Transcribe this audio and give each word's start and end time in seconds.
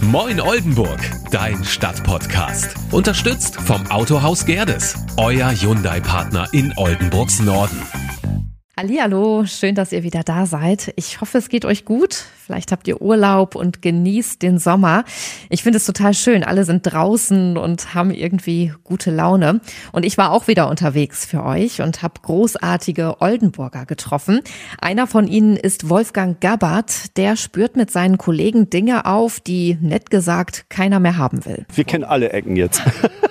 Moin 0.00 0.40
Oldenburg, 0.40 1.00
dein 1.30 1.62
Stadtpodcast. 1.64 2.74
Unterstützt 2.92 3.56
vom 3.56 3.84
Autohaus 3.90 4.46
Gerdes, 4.46 4.94
euer 5.16 5.50
Hyundai-Partner 5.50 6.48
in 6.52 6.72
Oldenburgs 6.76 7.40
Norden. 7.40 7.82
Hallo, 8.80 9.44
schön, 9.44 9.74
dass 9.74 9.90
ihr 9.90 10.04
wieder 10.04 10.22
da 10.22 10.46
seid. 10.46 10.92
Ich 10.94 11.20
hoffe, 11.20 11.38
es 11.38 11.48
geht 11.48 11.64
euch 11.64 11.84
gut. 11.84 12.14
Vielleicht 12.46 12.70
habt 12.70 12.86
ihr 12.86 13.02
Urlaub 13.02 13.56
und 13.56 13.82
genießt 13.82 14.40
den 14.40 14.60
Sommer. 14.60 15.02
Ich 15.50 15.64
finde 15.64 15.78
es 15.78 15.84
total 15.84 16.14
schön. 16.14 16.44
Alle 16.44 16.64
sind 16.64 16.82
draußen 16.82 17.56
und 17.56 17.94
haben 17.94 18.12
irgendwie 18.12 18.72
gute 18.84 19.10
Laune. 19.10 19.60
Und 19.90 20.04
ich 20.04 20.16
war 20.16 20.30
auch 20.30 20.46
wieder 20.46 20.70
unterwegs 20.70 21.26
für 21.26 21.44
euch 21.44 21.82
und 21.82 22.02
habe 22.02 22.20
großartige 22.22 23.20
Oldenburger 23.20 23.84
getroffen. 23.84 24.42
Einer 24.80 25.08
von 25.08 25.26
ihnen 25.26 25.56
ist 25.56 25.88
Wolfgang 25.88 26.40
Gabbard. 26.40 27.16
Der 27.16 27.34
spürt 27.34 27.74
mit 27.74 27.90
seinen 27.90 28.16
Kollegen 28.16 28.70
Dinge 28.70 29.06
auf, 29.06 29.40
die 29.40 29.76
nett 29.80 30.08
gesagt 30.08 30.66
keiner 30.68 31.00
mehr 31.00 31.16
haben 31.16 31.44
will. 31.44 31.66
Wir 31.74 31.82
kennen 31.82 32.04
alle 32.04 32.30
Ecken 32.30 32.54
jetzt. 32.54 32.80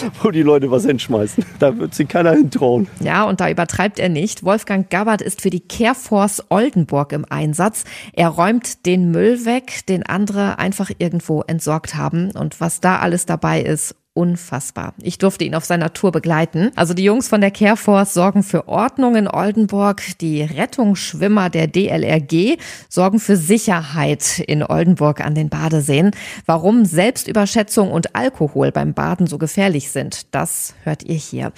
wo 0.22 0.30
die 0.30 0.42
Leute 0.42 0.70
was 0.70 0.84
hinschmeißen. 0.84 1.44
Da 1.58 1.76
wird 1.78 1.94
sich 1.94 2.08
keiner 2.08 2.32
hintrauen. 2.32 2.88
Ja, 3.00 3.24
und 3.24 3.40
da 3.40 3.50
übertreibt 3.50 3.98
er 3.98 4.08
nicht. 4.08 4.44
Wolfgang 4.44 4.88
Gabbard 4.90 5.22
ist 5.22 5.42
für 5.42 5.50
die 5.50 5.60
Careforce 5.60 6.44
Oldenburg 6.48 7.12
im 7.12 7.24
Einsatz. 7.28 7.84
Er 8.12 8.28
räumt 8.28 8.86
den 8.86 9.10
Müll 9.10 9.44
weg, 9.44 9.86
den 9.88 10.04
andere 10.04 10.58
einfach 10.58 10.90
irgendwo 10.98 11.42
entsorgt 11.42 11.94
haben. 11.94 12.30
Und 12.32 12.60
was 12.60 12.80
da 12.80 12.98
alles 12.98 13.26
dabei 13.26 13.62
ist, 13.62 13.94
unfassbar. 14.14 14.94
Ich 15.02 15.18
durfte 15.18 15.44
ihn 15.44 15.54
auf 15.54 15.64
seiner 15.64 15.92
Tour 15.92 16.12
begleiten. 16.12 16.70
Also 16.76 16.92
die 16.92 17.04
Jungs 17.04 17.28
von 17.28 17.40
der 17.40 17.50
Careforce 17.50 18.12
sorgen 18.12 18.42
für 18.42 18.68
Ordnung 18.68 19.16
in 19.16 19.26
Oldenburg. 19.26 20.02
Die 20.20 20.42
Rettungsschwimmer 20.42 21.48
der 21.48 21.66
DLRG 21.66 22.58
sorgen 22.88 23.18
für 23.18 23.36
Sicherheit 23.36 24.38
in 24.40 24.62
Oldenburg 24.62 25.20
an 25.20 25.34
den 25.34 25.48
Badeseen. 25.48 26.10
Warum 26.44 26.84
Selbstüberschätzung 26.84 27.90
und 27.90 28.14
Alkohol 28.14 28.70
beim 28.70 28.92
Baden 28.92 29.26
so 29.26 29.38
gefährlich 29.38 29.90
sind, 29.90 30.34
das 30.34 30.74
hört 30.84 31.02
ihr 31.04 31.16
hier. 31.16 31.52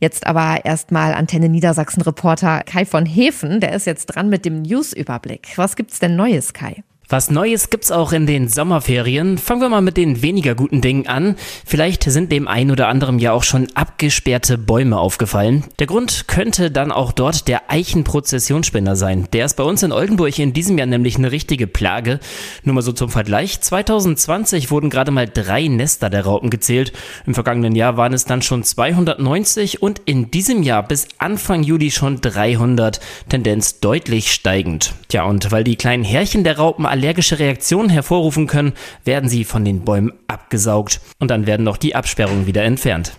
Jetzt 0.00 0.26
aber 0.26 0.64
erstmal 0.64 1.14
Antenne 1.14 1.48
Niedersachsen 1.48 2.02
Reporter 2.02 2.62
Kai 2.64 2.84
von 2.84 3.06
Hefen. 3.06 3.60
Der 3.60 3.72
ist 3.72 3.86
jetzt 3.86 4.06
dran 4.06 4.28
mit 4.28 4.44
dem 4.44 4.62
Newsüberblick. 4.62 5.52
Was 5.56 5.76
gibt's 5.76 6.00
denn 6.00 6.16
Neues, 6.16 6.52
Kai? 6.52 6.82
Was 7.10 7.28
Neues 7.28 7.70
gibt's 7.70 7.90
auch 7.90 8.12
in 8.12 8.28
den 8.28 8.46
Sommerferien. 8.46 9.36
Fangen 9.36 9.62
wir 9.62 9.68
mal 9.68 9.80
mit 9.80 9.96
den 9.96 10.22
weniger 10.22 10.54
guten 10.54 10.80
Dingen 10.80 11.08
an. 11.08 11.34
Vielleicht 11.66 12.04
sind 12.04 12.30
dem 12.30 12.46
einen 12.46 12.70
oder 12.70 12.86
anderen 12.86 13.18
ja 13.18 13.32
auch 13.32 13.42
schon 13.42 13.66
abgesperrte 13.74 14.56
Bäume 14.58 14.96
aufgefallen. 14.96 15.64
Der 15.80 15.88
Grund 15.88 16.28
könnte 16.28 16.70
dann 16.70 16.92
auch 16.92 17.10
dort 17.10 17.48
der 17.48 17.68
Eichenprozessionsspinner 17.68 18.94
sein. 18.94 19.26
Der 19.32 19.46
ist 19.46 19.56
bei 19.56 19.64
uns 19.64 19.82
in 19.82 19.90
Oldenburg 19.90 20.38
in 20.38 20.52
diesem 20.52 20.78
Jahr 20.78 20.86
nämlich 20.86 21.16
eine 21.16 21.32
richtige 21.32 21.66
Plage. 21.66 22.20
Nur 22.62 22.76
mal 22.76 22.82
so 22.82 22.92
zum 22.92 23.08
Vergleich. 23.08 23.60
2020 23.60 24.70
wurden 24.70 24.88
gerade 24.88 25.10
mal 25.10 25.26
drei 25.26 25.66
Nester 25.66 26.10
der 26.10 26.24
Raupen 26.24 26.48
gezählt. 26.48 26.92
Im 27.26 27.34
vergangenen 27.34 27.74
Jahr 27.74 27.96
waren 27.96 28.12
es 28.12 28.24
dann 28.24 28.40
schon 28.40 28.62
290 28.62 29.82
und 29.82 30.00
in 30.04 30.30
diesem 30.30 30.62
Jahr 30.62 30.86
bis 30.86 31.08
Anfang 31.18 31.64
Juli 31.64 31.90
schon 31.90 32.20
300. 32.20 33.00
Tendenz 33.28 33.80
deutlich 33.80 34.30
steigend. 34.30 34.94
Tja, 35.08 35.24
und 35.24 35.50
weil 35.50 35.64
die 35.64 35.74
kleinen 35.74 36.04
Härchen 36.04 36.44
der 36.44 36.56
Raupen 36.56 36.86
allergische 37.00 37.38
Reaktionen 37.38 37.88
hervorrufen 37.88 38.46
können, 38.46 38.74
werden 39.06 39.30
sie 39.30 39.44
von 39.44 39.64
den 39.64 39.86
Bäumen 39.86 40.12
abgesaugt 40.28 41.00
und 41.18 41.30
dann 41.30 41.46
werden 41.46 41.64
noch 41.64 41.78
die 41.78 41.94
Absperrungen 41.94 42.46
wieder 42.46 42.62
entfernt. 42.62 43.16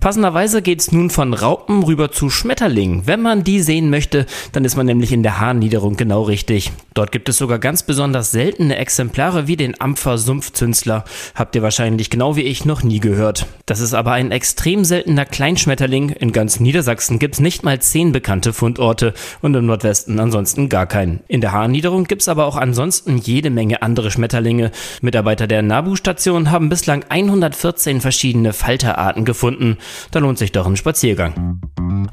Passenderweise 0.00 0.62
geht's 0.62 0.92
nun 0.92 1.10
von 1.10 1.34
Raupen 1.34 1.82
rüber 1.82 2.10
zu 2.10 2.30
Schmetterlingen. 2.30 3.06
Wenn 3.06 3.22
man 3.22 3.44
die 3.44 3.60
sehen 3.60 3.90
möchte, 3.90 4.26
dann 4.52 4.64
ist 4.64 4.76
man 4.76 4.86
nämlich 4.86 5.12
in 5.12 5.22
der 5.22 5.40
Haarniederung 5.40 5.96
genau 5.96 6.22
richtig. 6.22 6.72
Dort 6.94 7.10
gibt 7.10 7.28
es 7.28 7.38
sogar 7.38 7.58
ganz 7.58 7.82
besonders 7.82 8.30
seltene 8.30 8.76
Exemplare 8.76 9.46
wie 9.46 9.56
den 9.56 9.80
Ampfer 9.80 10.18
Sumpfzünstler. 10.18 11.04
Habt 11.34 11.56
ihr 11.56 11.62
wahrscheinlich 11.62 12.10
genau 12.10 12.36
wie 12.36 12.42
ich 12.42 12.64
noch 12.64 12.82
nie 12.82 13.00
gehört. 13.00 13.46
Das 13.66 13.80
ist 13.80 13.94
aber 13.94 14.12
ein 14.12 14.30
extrem 14.30 14.84
seltener 14.84 15.24
Kleinschmetterling. 15.24 16.10
In 16.10 16.32
ganz 16.32 16.60
Niedersachsen 16.60 17.18
gibt's 17.18 17.40
nicht 17.40 17.62
mal 17.62 17.80
zehn 17.80 18.12
bekannte 18.12 18.52
Fundorte 18.52 19.14
und 19.42 19.54
im 19.54 19.66
Nordwesten 19.66 20.20
ansonsten 20.20 20.68
gar 20.68 20.86
keinen. 20.86 21.20
In 21.28 21.40
der 21.40 21.52
Haarniederung 21.52 22.04
gibt's 22.04 22.28
aber 22.28 22.46
auch 22.46 22.56
ansonsten 22.56 22.93
jede 23.06 23.50
Menge 23.50 23.82
andere 23.82 24.10
Schmetterlinge. 24.10 24.70
Mitarbeiter 25.00 25.46
der 25.46 25.62
Nabu-Station 25.62 26.50
haben 26.50 26.68
bislang 26.68 27.04
114 27.08 28.00
verschiedene 28.00 28.52
Falterarten 28.52 29.24
gefunden. 29.24 29.78
Da 30.10 30.20
lohnt 30.20 30.38
sich 30.38 30.52
doch 30.52 30.66
ein 30.66 30.76
Spaziergang. 30.76 31.60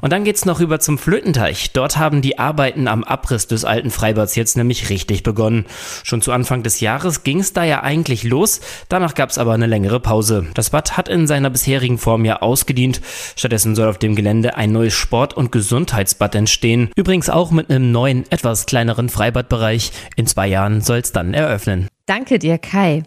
Und 0.00 0.12
dann 0.12 0.24
geht's 0.24 0.44
noch 0.44 0.60
rüber 0.60 0.80
zum 0.80 0.98
Flötenteich. 0.98 1.72
Dort 1.72 1.96
haben 1.96 2.22
die 2.22 2.38
Arbeiten 2.38 2.88
am 2.88 3.04
Abriss 3.04 3.46
des 3.46 3.64
alten 3.64 3.90
Freibads 3.90 4.34
jetzt 4.34 4.56
nämlich 4.56 4.90
richtig 4.90 5.22
begonnen. 5.22 5.66
Schon 6.02 6.22
zu 6.22 6.32
Anfang 6.32 6.62
des 6.62 6.80
Jahres 6.80 7.24
ging's 7.24 7.52
da 7.52 7.64
ja 7.64 7.82
eigentlich 7.82 8.24
los, 8.24 8.60
danach 8.88 9.14
gab's 9.14 9.38
aber 9.38 9.52
eine 9.52 9.66
längere 9.66 10.00
Pause. 10.00 10.46
Das 10.54 10.70
Bad 10.70 10.96
hat 10.96 11.08
in 11.08 11.26
seiner 11.26 11.50
bisherigen 11.50 11.98
Form 11.98 12.24
ja 12.24 12.42
ausgedient. 12.42 13.00
Stattdessen 13.36 13.74
soll 13.74 13.88
auf 13.88 13.98
dem 13.98 14.16
Gelände 14.16 14.56
ein 14.56 14.72
neues 14.72 14.94
Sport- 14.94 15.34
und 15.34 15.52
Gesundheitsbad 15.52 16.34
entstehen. 16.34 16.90
Übrigens 16.96 17.30
auch 17.30 17.50
mit 17.50 17.70
einem 17.70 17.92
neuen, 17.92 18.24
etwas 18.30 18.66
kleineren 18.66 19.08
Freibadbereich. 19.08 19.92
In 20.16 20.26
zwei 20.26 20.48
Jahren 20.48 20.80
soll's 20.80 21.12
dann 21.12 21.34
eröffnen. 21.34 21.88
Danke 22.06 22.38
dir, 22.38 22.58
Kai. 22.58 23.04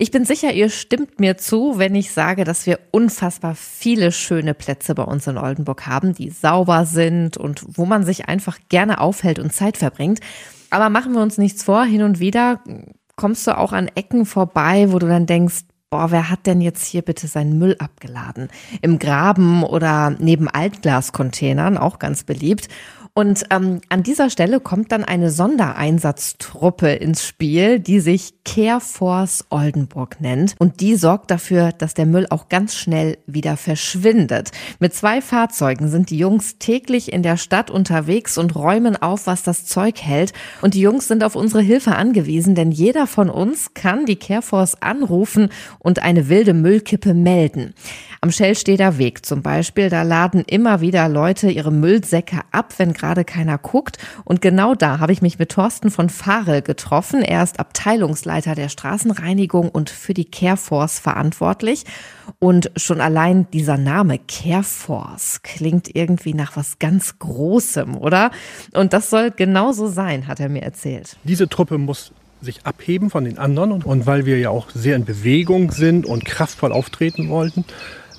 Ich 0.00 0.12
bin 0.12 0.24
sicher, 0.24 0.52
ihr 0.52 0.70
stimmt 0.70 1.18
mir 1.18 1.38
zu, 1.38 1.76
wenn 1.78 1.96
ich 1.96 2.12
sage, 2.12 2.44
dass 2.44 2.66
wir 2.66 2.78
unfassbar 2.92 3.56
viele 3.56 4.12
schöne 4.12 4.54
Plätze 4.54 4.94
bei 4.94 5.02
uns 5.02 5.26
in 5.26 5.36
Oldenburg 5.36 5.88
haben, 5.88 6.14
die 6.14 6.30
sauber 6.30 6.86
sind 6.86 7.36
und 7.36 7.64
wo 7.76 7.84
man 7.84 8.04
sich 8.04 8.28
einfach 8.28 8.58
gerne 8.68 9.00
aufhält 9.00 9.40
und 9.40 9.52
Zeit 9.52 9.76
verbringt. 9.76 10.20
Aber 10.70 10.88
machen 10.88 11.14
wir 11.14 11.20
uns 11.20 11.36
nichts 11.36 11.64
vor, 11.64 11.84
hin 11.84 12.02
und 12.02 12.20
wieder 12.20 12.60
kommst 13.16 13.48
du 13.48 13.58
auch 13.58 13.72
an 13.72 13.90
Ecken 13.96 14.24
vorbei, 14.24 14.92
wo 14.92 15.00
du 15.00 15.08
dann 15.08 15.26
denkst, 15.26 15.64
boah, 15.90 16.12
wer 16.12 16.30
hat 16.30 16.46
denn 16.46 16.60
jetzt 16.60 16.84
hier 16.84 17.02
bitte 17.02 17.26
seinen 17.26 17.58
Müll 17.58 17.74
abgeladen? 17.80 18.50
Im 18.80 19.00
Graben 19.00 19.64
oder 19.64 20.14
neben 20.18 20.48
Altglascontainern, 20.48 21.76
auch 21.76 21.98
ganz 21.98 22.22
beliebt. 22.22 22.68
Und 23.18 23.46
ähm, 23.50 23.80
an 23.88 24.04
dieser 24.04 24.30
Stelle 24.30 24.60
kommt 24.60 24.92
dann 24.92 25.02
eine 25.02 25.32
Sondereinsatztruppe 25.32 26.92
ins 26.92 27.26
Spiel, 27.26 27.80
die 27.80 27.98
sich 27.98 28.34
Care 28.44 28.80
Force 28.80 29.44
Oldenburg 29.50 30.20
nennt. 30.20 30.54
Und 30.60 30.78
die 30.78 30.94
sorgt 30.94 31.32
dafür, 31.32 31.72
dass 31.72 31.94
der 31.94 32.06
Müll 32.06 32.28
auch 32.30 32.48
ganz 32.48 32.76
schnell 32.76 33.18
wieder 33.26 33.56
verschwindet. 33.56 34.52
Mit 34.78 34.94
zwei 34.94 35.20
Fahrzeugen 35.20 35.88
sind 35.88 36.10
die 36.10 36.18
Jungs 36.18 36.58
täglich 36.60 37.12
in 37.12 37.24
der 37.24 37.38
Stadt 37.38 37.72
unterwegs 37.72 38.38
und 38.38 38.54
räumen 38.54 38.94
auf, 38.94 39.26
was 39.26 39.42
das 39.42 39.66
Zeug 39.66 40.00
hält. 40.00 40.32
Und 40.62 40.74
die 40.74 40.80
Jungs 40.80 41.08
sind 41.08 41.24
auf 41.24 41.34
unsere 41.34 41.60
Hilfe 41.60 41.96
angewiesen, 41.96 42.54
denn 42.54 42.70
jeder 42.70 43.08
von 43.08 43.30
uns 43.30 43.74
kann 43.74 44.06
die 44.06 44.14
Care 44.14 44.42
Force 44.42 44.80
anrufen 44.80 45.48
und 45.80 46.00
eine 46.04 46.28
wilde 46.28 46.54
Müllkippe 46.54 47.14
melden. 47.14 47.74
Am 48.20 48.30
Schellsteder 48.30 48.98
Weg 48.98 49.26
zum 49.26 49.42
Beispiel, 49.42 49.90
da 49.90 50.02
laden 50.02 50.44
immer 50.46 50.80
wieder 50.80 51.08
Leute 51.08 51.50
ihre 51.50 51.72
Müllsäcke 51.72 52.40
ab, 52.52 52.74
wenn 52.78 52.92
gerade 52.92 53.07
keiner 53.24 53.58
guckt. 53.58 53.98
Und 54.24 54.40
genau 54.40 54.74
da 54.74 54.98
habe 54.98 55.12
ich 55.12 55.22
mich 55.22 55.38
mit 55.38 55.50
Thorsten 55.50 55.90
von 55.90 56.08
Fahrel 56.08 56.62
getroffen. 56.62 57.22
Er 57.22 57.42
ist 57.42 57.60
Abteilungsleiter 57.60 58.54
der 58.54 58.68
Straßenreinigung 58.68 59.68
und 59.68 59.90
für 59.90 60.14
die 60.14 60.24
Careforce 60.24 60.98
verantwortlich. 60.98 61.84
Und 62.38 62.70
schon 62.76 63.00
allein 63.00 63.50
dieser 63.52 63.78
Name 63.78 64.18
Careforce 64.18 65.42
klingt 65.42 65.94
irgendwie 65.94 66.34
nach 66.34 66.56
was 66.56 66.78
ganz 66.78 67.18
Großem, 67.18 67.96
oder? 67.96 68.30
Und 68.74 68.92
das 68.92 69.10
soll 69.10 69.30
genauso 69.30 69.88
sein, 69.88 70.26
hat 70.26 70.40
er 70.40 70.48
mir 70.48 70.62
erzählt. 70.62 71.16
Diese 71.24 71.48
Truppe 71.48 71.78
muss 71.78 72.12
sich 72.40 72.64
abheben 72.64 73.10
von 73.10 73.24
den 73.24 73.38
anderen 73.38 73.72
und, 73.72 73.84
und 73.84 74.06
weil 74.06 74.26
wir 74.26 74.38
ja 74.38 74.50
auch 74.50 74.70
sehr 74.70 74.96
in 74.96 75.04
Bewegung 75.04 75.72
sind 75.72 76.06
und 76.06 76.24
kraftvoll 76.24 76.72
auftreten 76.72 77.28
wollten, 77.28 77.64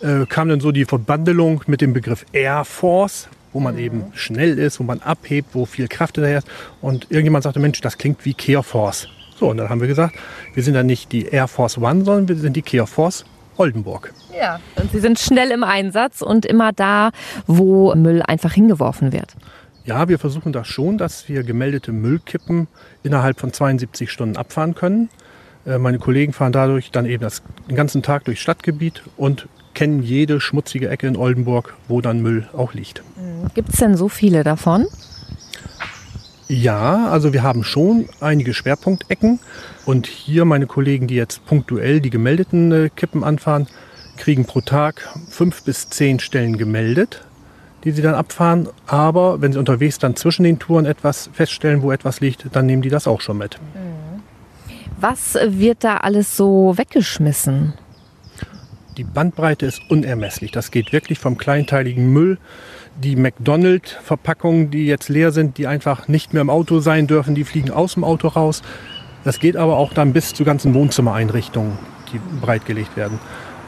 äh, 0.02 0.26
kam 0.28 0.50
dann 0.50 0.60
so 0.60 0.72
die 0.72 0.86
Verbandelung 0.86 1.64
mit 1.68 1.82
dem 1.82 1.94
Begriff 1.94 2.26
Air 2.34 2.66
Force, 2.66 3.30
wo 3.54 3.60
man 3.60 3.78
eben 3.78 4.06
schnell 4.14 4.58
ist, 4.58 4.80
wo 4.80 4.84
man 4.84 5.02
abhebt, 5.02 5.50
wo 5.54 5.66
viel 5.66 5.88
Kraft 5.88 6.16
hinterher 6.16 6.40
ist. 6.40 6.48
Und 6.82 7.08
irgendjemand 7.10 7.44
sagte, 7.44 7.60
Mensch, 7.60 7.82
das 7.82 7.98
klingt 7.98 8.26
wie 8.26 8.34
Care 8.34 8.64
Force. 8.64 9.08
So, 9.40 9.50
und 9.50 9.58
dann 9.58 9.70
haben 9.70 9.80
wir 9.80 9.88
gesagt, 9.88 10.16
wir 10.54 10.64
sind 10.64 10.74
dann 10.74 10.86
nicht 10.86 11.12
die 11.12 11.26
Air 11.26 11.48
Force 11.48 11.78
One, 11.78 12.04
sondern 12.04 12.28
wir 12.28 12.36
sind 12.36 12.56
die 12.56 12.62
Care 12.62 12.88
Force 12.88 13.24
Oldenburg. 13.56 14.14
Ja, 14.38 14.60
und 14.76 14.92
Sie 14.92 15.00
sind 15.00 15.20
schnell 15.20 15.52
im 15.52 15.64
Einsatz 15.64 16.22
und 16.22 16.46
immer 16.46 16.72
da, 16.74 17.12
wo 17.48 17.94
Müll 17.96 18.22
einfach 18.22 18.54
hingeworfen 18.54 19.12
wird. 19.14 19.36
Ja, 19.86 20.08
wir 20.08 20.20
versuchen 20.20 20.52
das 20.52 20.68
schon, 20.68 20.98
dass 20.98 21.30
wir 21.30 21.44
gemeldete 21.44 21.92
Müllkippen 21.92 22.68
innerhalb 23.04 23.40
von 23.40 23.52
72 23.54 24.12
Stunden 24.12 24.38
abfahren 24.38 24.76
können. 24.76 25.10
Äh, 25.66 25.78
meine 25.78 26.00
Kollegen 26.00 26.34
fahren 26.34 26.52
dadurch 26.52 26.92
dann 26.92 27.06
eben 27.06 27.24
das, 27.24 27.42
den 27.70 27.76
ganzen 27.76 28.04
Tag 28.04 28.26
durchs 28.26 28.42
Stadtgebiet 28.42 29.04
und 29.18 29.48
kennen 29.80 30.04
jede 30.04 30.42
schmutzige 30.42 30.90
Ecke 30.90 31.08
in 31.08 31.16
Oldenburg, 31.16 31.74
wo 31.88 32.02
dann 32.02 32.22
Müll 32.22 32.50
auch 32.52 32.74
liegt. 32.74 33.02
Gibt 33.54 33.70
es 33.70 33.78
denn 33.78 33.96
so 33.96 34.10
viele 34.10 34.44
davon? 34.44 34.88
Ja, 36.50 37.08
also 37.08 37.32
wir 37.32 37.44
haben 37.44 37.64
schon 37.64 38.10
einige 38.20 38.54
Schwerpunktecken 38.54 39.40
und 39.86 40.06
hier 40.06 40.44
meine 40.44 40.68
Kollegen, 40.68 41.08
die 41.08 41.16
jetzt 41.16 41.46
punktuell 41.46 42.02
die 42.02 42.10
gemeldeten 42.10 42.74
äh, 42.74 42.90
Kippen 42.94 43.24
anfahren, 43.24 43.68
kriegen 44.18 44.44
pro 44.44 44.60
Tag 44.60 45.08
fünf 45.30 45.64
bis 45.64 45.90
zehn 45.90 46.20
Stellen 46.20 46.58
gemeldet, 46.58 47.24
die 47.86 47.92
sie 47.92 48.02
dann 48.02 48.16
abfahren. 48.16 48.68
Aber 48.86 49.40
wenn 49.40 49.54
sie 49.54 49.60
unterwegs 49.60 49.98
dann 49.98 50.18
zwischen 50.18 50.44
den 50.44 50.60
Touren 50.60 50.86
etwas 50.86 51.30
feststellen, 51.32 51.84
wo 51.84 51.94
etwas 51.94 52.20
liegt, 52.20 52.54
dann 52.54 52.66
nehmen 52.66 52.82
die 52.82 52.90
das 52.90 53.08
auch 53.08 53.22
schon 53.22 53.38
mit. 53.38 53.58
Was 55.00 55.36
wird 55.42 55.86
da 55.86 55.96
alles 56.00 56.36
so 56.36 56.78
weggeschmissen? 56.78 57.76
Die 59.00 59.06
Bandbreite 59.06 59.66
ist 59.66 59.82
unermesslich. 59.88 60.52
Das 60.52 60.72
geht 60.72 60.92
wirklich 60.92 61.20
vom 61.20 61.38
kleinteiligen 61.38 62.12
Müll, 62.12 62.38
die 63.02 63.16
McDonald-Verpackungen, 63.16 64.72
die 64.72 64.88
jetzt 64.88 65.08
leer 65.08 65.32
sind, 65.32 65.58
die 65.58 65.68
einfach 65.68 66.10
nicht 66.10 66.34
mehr 66.34 66.42
im 66.42 66.50
Auto 66.50 66.82
sein 66.82 67.08
dürfen, 67.08 67.34
die 67.34 67.46
fliegen 67.46 67.72
aus 67.72 67.94
dem 67.94 68.04
Auto 68.04 68.28
raus. 68.28 68.62
Das 69.24 69.40
geht 69.40 69.56
aber 69.56 69.78
auch 69.78 69.94
dann 69.94 70.12
bis 70.12 70.34
zu 70.34 70.44
ganzen 70.44 70.74
Wohnzimmereinrichtungen, 70.74 71.80
die 72.12 72.20
breitgelegt 72.42 72.98
werden. 72.98 73.20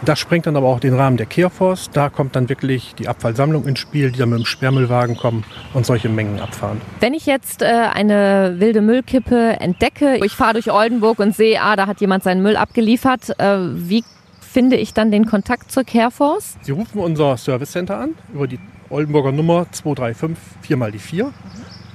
Das 0.04 0.20
sprengt 0.20 0.48
dann 0.48 0.58
aber 0.58 0.68
auch 0.68 0.82
den 0.82 0.96
Rahmen 0.96 1.16
der 1.16 1.28
Kehrforce. 1.28 1.90
Da 1.92 2.10
kommt 2.10 2.36
dann 2.36 2.50
wirklich 2.50 2.94
die 2.96 3.08
Abfallsammlung 3.08 3.66
ins 3.66 3.80
Spiel, 3.80 4.12
die 4.12 4.20
dann 4.20 4.32
mit 4.32 4.40
dem 4.40 4.46
Sperrmüllwagen 4.46 5.16
kommen 5.16 5.46
und 5.74 5.86
solche 5.86 6.10
Mengen 6.10 6.42
abfahren. 6.42 6.82
Wenn 7.00 7.14
ich 7.14 7.26
jetzt 7.26 7.62
äh, 7.62 7.68
eine 7.68 8.56
wilde 8.58 8.82
Müllkippe 8.82 9.62
entdecke, 9.62 10.18
ich 10.26 10.34
fahre 10.34 10.54
durch 10.54 10.70
Oldenburg 10.70 11.20
und 11.20 11.34
sehe, 11.34 11.62
ah, 11.62 11.78
da 11.78 11.88
hat 11.88 12.02
jemand 12.02 12.24
seinen 12.26 12.42
Müll 12.42 12.58
abgeliefert, 12.58 13.40
äh, 13.40 13.58
wie 13.76 14.04
finde 14.52 14.76
ich 14.76 14.94
dann 14.94 15.12
den 15.12 15.26
Kontakt 15.26 15.72
zur 15.72 15.84
Careforce? 15.84 16.58
Sie 16.62 16.72
rufen 16.72 17.00
unser 17.00 17.38
Service 17.38 17.72
Center 17.72 17.98
an 17.98 18.16
über 18.34 18.48
die 18.48 18.60
Oldenburger 18.90 19.32
Nummer 19.32 19.66
235 19.72 20.38
4 20.62 20.78
mal 20.78 20.92
die 20.92 21.00
4 21.00 21.32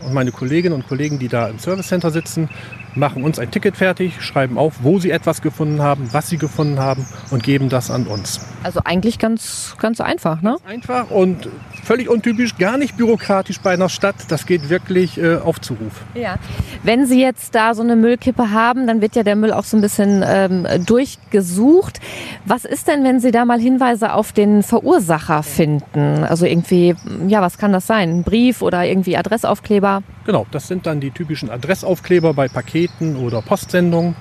und 0.04 0.14
meine 0.14 0.32
Kolleginnen 0.32 0.74
und 0.74 0.88
Kollegen, 0.88 1.18
die 1.18 1.28
da 1.28 1.48
im 1.48 1.58
Service 1.58 1.88
Center 1.88 2.10
sitzen, 2.10 2.48
machen 2.96 3.24
uns 3.24 3.38
ein 3.38 3.50
Ticket 3.50 3.76
fertig, 3.76 4.20
schreiben 4.22 4.58
auf, 4.58 4.74
wo 4.82 4.98
sie 4.98 5.10
etwas 5.10 5.42
gefunden 5.42 5.82
haben, 5.82 6.08
was 6.12 6.28
sie 6.28 6.38
gefunden 6.38 6.78
haben 6.78 7.06
und 7.30 7.42
geben 7.42 7.68
das 7.68 7.90
an 7.90 8.06
uns. 8.06 8.40
Also 8.62 8.80
eigentlich 8.84 9.18
ganz, 9.18 9.76
ganz 9.80 10.00
einfach, 10.00 10.42
ne? 10.42 10.56
Einfach 10.66 11.10
und 11.10 11.48
völlig 11.84 12.08
untypisch, 12.08 12.58
gar 12.58 12.78
nicht 12.78 12.96
bürokratisch 12.96 13.60
bei 13.60 13.72
einer 13.72 13.88
Stadt. 13.88 14.16
Das 14.28 14.46
geht 14.46 14.68
wirklich 14.68 15.18
äh, 15.18 15.36
auf 15.36 15.60
Zuruf. 15.60 16.04
Ja. 16.14 16.36
Wenn 16.82 17.06
Sie 17.06 17.20
jetzt 17.20 17.54
da 17.54 17.74
so 17.74 17.82
eine 17.82 17.96
Müllkippe 17.96 18.50
haben, 18.50 18.86
dann 18.86 19.00
wird 19.00 19.14
ja 19.14 19.22
der 19.22 19.36
Müll 19.36 19.52
auch 19.52 19.64
so 19.64 19.76
ein 19.76 19.80
bisschen 19.80 20.24
ähm, 20.26 20.66
durchgesucht. 20.84 22.00
Was 22.44 22.64
ist 22.64 22.88
denn, 22.88 23.04
wenn 23.04 23.20
Sie 23.20 23.30
da 23.30 23.44
mal 23.44 23.60
Hinweise 23.60 24.12
auf 24.12 24.32
den 24.32 24.62
Verursacher 24.62 25.42
finden? 25.42 26.24
Also 26.24 26.44
irgendwie, 26.44 26.94
ja, 27.28 27.40
was 27.40 27.58
kann 27.58 27.72
das 27.72 27.86
sein? 27.86 28.18
Ein 28.18 28.22
Brief 28.24 28.62
oder 28.62 28.84
irgendwie 28.84 29.16
Adressaufkleber? 29.16 30.02
Genau, 30.26 30.44
das 30.50 30.66
sind 30.66 30.86
dann 30.86 30.98
die 30.98 31.12
typischen 31.12 31.50
Adressaufkleber 31.50 32.34
bei 32.34 32.48
Paketen 32.48 33.14
oder 33.16 33.42
Postsendungen. 33.42 34.16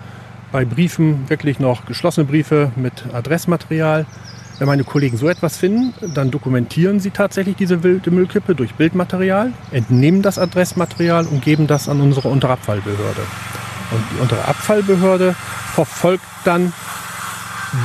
Bei 0.51 0.63
Briefen 0.63 1.27
wirklich 1.29 1.59
noch 1.59 1.87
geschlossene 1.87 2.27
Briefe 2.27 2.71
mit 2.75 2.93
Adressmaterial. 3.11 4.05
Wenn 4.59 4.67
meine 4.67 4.83
Kollegen 4.83 5.17
so 5.17 5.27
etwas 5.27 5.57
finden, 5.57 5.93
dann 6.13 6.29
dokumentieren 6.29 6.99
sie 6.99 7.09
tatsächlich 7.09 7.55
diese 7.55 7.81
wilde 7.81 8.11
Müllkippe 8.11 8.53
durch 8.53 8.75
Bildmaterial, 8.75 9.51
entnehmen 9.71 10.21
das 10.21 10.37
Adressmaterial 10.37 11.25
und 11.25 11.43
geben 11.43 11.65
das 11.65 11.89
an 11.89 11.99
unsere 11.99 12.29
Unterabfallbehörde. 12.29 13.21
Und 13.91 14.03
die 14.13 14.21
Unterabfallbehörde 14.21 15.35
verfolgt 15.73 16.23
dann 16.45 16.71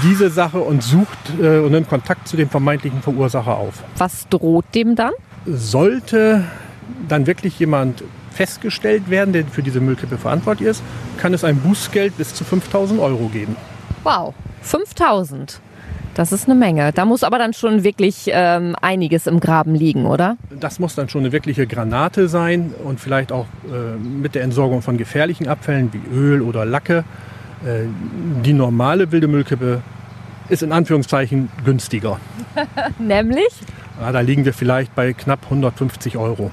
diese 0.04 0.28
Sache 0.30 0.60
und 0.60 0.82
sucht 0.82 1.18
äh, 1.40 1.58
und 1.58 1.72
nimmt 1.72 1.88
Kontakt 1.88 2.28
zu 2.28 2.36
dem 2.36 2.50
vermeintlichen 2.50 3.02
Verursacher 3.02 3.56
auf. 3.56 3.82
Was 3.96 4.28
droht 4.28 4.66
dem 4.74 4.94
dann? 4.94 5.12
Sollte 5.46 6.44
dann 7.08 7.26
wirklich 7.26 7.58
jemand 7.58 8.02
festgestellt 8.32 9.10
werden, 9.10 9.32
der 9.32 9.44
für 9.46 9.62
diese 9.62 9.80
Müllkippe 9.80 10.16
verantwortlich 10.16 10.68
ist, 10.68 10.82
kann 11.18 11.34
es 11.34 11.44
ein 11.44 11.56
Bußgeld 11.56 12.16
bis 12.16 12.34
zu 12.34 12.44
5000 12.44 13.00
Euro 13.00 13.28
geben. 13.28 13.56
Wow, 14.04 14.34
5000. 14.62 15.60
Das 16.14 16.32
ist 16.32 16.46
eine 16.46 16.54
Menge. 16.54 16.92
Da 16.92 17.04
muss 17.04 17.22
aber 17.22 17.38
dann 17.38 17.52
schon 17.52 17.84
wirklich 17.84 18.30
ähm, 18.32 18.74
einiges 18.82 19.26
im 19.26 19.40
Graben 19.40 19.74
liegen, 19.74 20.06
oder? 20.06 20.36
Das 20.50 20.78
muss 20.78 20.94
dann 20.94 21.08
schon 21.08 21.22
eine 21.22 21.32
wirkliche 21.32 21.66
Granate 21.66 22.28
sein 22.28 22.74
und 22.84 23.00
vielleicht 23.00 23.32
auch 23.32 23.46
äh, 23.66 23.96
mit 23.96 24.34
der 24.34 24.42
Entsorgung 24.42 24.82
von 24.82 24.98
gefährlichen 24.98 25.48
Abfällen 25.48 25.92
wie 25.92 26.02
Öl 26.14 26.42
oder 26.42 26.64
Lacke. 26.64 27.04
Äh, 27.64 27.84
die 28.44 28.52
normale 28.52 29.12
wilde 29.12 29.28
Müllkippe 29.28 29.82
ist 30.48 30.62
in 30.62 30.72
Anführungszeichen 30.72 31.48
günstiger. 31.64 32.18
Nämlich? 32.98 33.48
Ja, 34.00 34.10
da 34.12 34.20
liegen 34.20 34.44
wir 34.44 34.52
vielleicht 34.52 34.94
bei 34.94 35.12
knapp 35.12 35.44
150 35.44 36.16
Euro. 36.16 36.50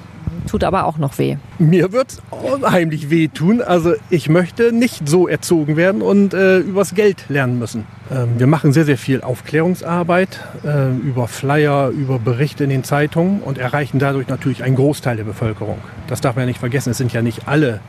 Tut 0.48 0.64
aber 0.64 0.86
auch 0.86 0.98
noch 0.98 1.18
weh. 1.18 1.38
Mir 1.60 1.92
wird 1.92 2.22
unheimlich 2.32 3.10
weh 3.10 3.28
tun. 3.28 3.62
Also 3.62 3.94
ich 4.10 4.30
möchte 4.30 4.72
nicht 4.72 5.08
so 5.08 5.28
erzogen 5.28 5.76
werden 5.76 6.02
und 6.02 6.34
äh, 6.34 6.60
übers 6.60 6.96
Geld 6.96 7.26
lernen 7.30 7.60
müssen. 7.60 7.86
Ähm, 8.12 8.30
wir 8.38 8.48
machen 8.48 8.72
sehr, 8.74 8.86
sehr 8.86 8.98
viel 8.98 9.22
Aufklärungsarbeit 9.22 10.40
äh, 10.64 10.92
über 10.96 11.28
Flyer, 11.28 11.90
über 11.90 12.20
Berichte 12.20 12.64
in 12.64 12.70
den 12.70 12.84
Zeitungen 12.84 13.42
und 13.42 13.58
erreichen 13.58 14.00
dadurch 14.00 14.28
natürlich 14.28 14.64
einen 14.64 14.76
Großteil 14.76 15.18
der 15.18 15.24
Bevölkerung. 15.26 15.80
Das 16.08 16.22
darf 16.22 16.36
man 16.36 16.44
ja 16.44 16.48
nicht 16.48 16.60
vergessen. 16.60 16.92
Es 16.92 16.98
sind 16.98 17.14
ja 17.14 17.22
nicht 17.22 17.48
alle 17.48 17.80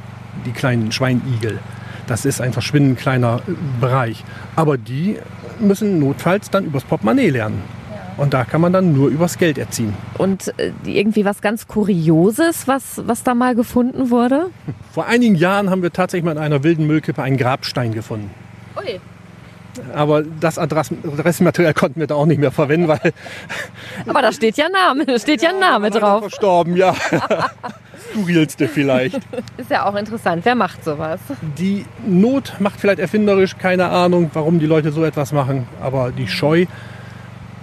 die 0.47 0.53
kleinen 0.53 0.93
Schweinigel. 0.93 1.59
Das 2.07 2.25
ist 2.25 2.41
ein 2.41 2.53
verschwindend 2.53 2.99
kleiner 2.99 3.41
äh, 3.47 3.53
Bereich. 3.81 4.25
Aber 4.57 4.79
die 4.79 5.17
müssen 5.61 5.99
notfalls 5.99 6.51
dann 6.51 6.65
übers 6.65 6.85
Portemonnaie 6.85 7.31
lernen. 7.31 7.63
Und 8.19 8.35
da 8.35 8.45
kann 8.45 8.61
man 8.61 8.73
dann 8.73 8.93
nur 8.93 9.09
übers 9.09 9.39
Geld 9.39 9.59
erziehen. 9.59 9.95
Und 10.19 10.53
äh, 10.59 10.73
irgendwie 10.85 11.25
was 11.25 11.41
ganz 11.41 11.69
Kurioses, 11.69 12.67
was, 12.67 13.01
was 13.07 13.23
da 13.23 13.35
mal 13.35 13.55
gefunden 13.55 14.11
wurde? 14.11 14.51
Vor 14.93 15.07
einigen 15.07 15.37
Jahren 15.37 15.71
haben 15.71 15.83
wir 15.83 15.93
tatsächlich 15.93 16.25
mal 16.25 16.33
in 16.33 16.39
einer 16.39 16.63
wilden 16.65 16.87
Müllkippe 16.87 17.23
einen 17.23 17.37
Grabstein 17.37 17.93
gefunden. 17.93 18.31
Ui. 18.77 19.01
Aber 19.95 20.23
das 20.23 20.59
Adress 20.59 20.91
Adressmaterial 21.05 21.73
konnten 21.73 22.01
wir 22.01 22.09
da 22.09 22.17
auch 22.17 22.27
nicht 22.27 22.41
mehr 22.41 22.51
verwenden, 22.51 22.89
weil. 22.89 22.99
Aber 24.09 24.23
da 24.23 24.33
steht 24.33 24.57
ja 24.57 24.69
Name, 24.69 25.07
da 25.07 25.19
steht 25.19 25.41
ja, 25.41 25.51
ein 25.51 25.61
Name 25.61 25.91
drauf. 25.91 26.21
Verstorben, 26.21 26.77
ja. 26.77 26.95
Skurrilste 28.11 28.69
vielleicht. 28.69 29.21
Ist 29.57 29.71
ja 29.71 29.87
auch 29.87 29.95
interessant. 29.95 30.45
Wer 30.45 30.55
macht 30.55 30.85
sowas? 30.85 31.21
Die 31.59 31.85
Not 32.07 32.55
macht 32.59 32.81
vielleicht 32.81 32.99
erfinderisch, 32.99 33.57
keine 33.59 33.89
Ahnung, 33.89 34.31
warum 34.35 34.59
die 34.59 34.67
Leute 34.67 34.93
so 34.93 35.05
etwas 35.05 35.33
machen. 35.33 35.69
Aber 35.81 36.11
die 36.11 36.27
Scheu, 36.29 36.67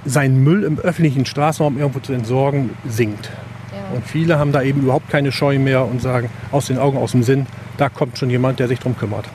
seinen 0.05 0.43
Müll 0.43 0.63
im 0.63 0.79
öffentlichen 0.79 1.25
Straßenraum 1.25 1.77
irgendwo 1.77 1.99
zu 1.99 2.13
entsorgen, 2.13 2.71
sinkt. 2.87 3.29
Ja. 3.71 3.95
Und 3.95 4.05
viele 4.05 4.39
haben 4.39 4.51
da 4.51 4.61
eben 4.61 4.81
überhaupt 4.81 5.09
keine 5.09 5.31
Scheu 5.31 5.59
mehr 5.59 5.85
und 5.85 6.01
sagen, 6.01 6.29
aus 6.51 6.67
den 6.67 6.77
Augen, 6.77 6.97
aus 6.97 7.11
dem 7.11 7.23
Sinn, 7.23 7.47
da 7.77 7.89
kommt 7.89 8.17
schon 8.17 8.29
jemand, 8.29 8.59
der 8.59 8.67
sich 8.67 8.79
darum 8.79 8.97
kümmert. 8.97 9.25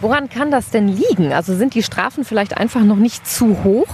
Woran 0.00 0.28
kann 0.28 0.50
das 0.50 0.70
denn 0.70 0.88
liegen? 0.88 1.32
Also 1.32 1.54
sind 1.56 1.74
die 1.74 1.82
Strafen 1.82 2.24
vielleicht 2.24 2.56
einfach 2.56 2.82
noch 2.82 2.96
nicht 2.96 3.26
zu 3.26 3.64
hoch? 3.64 3.88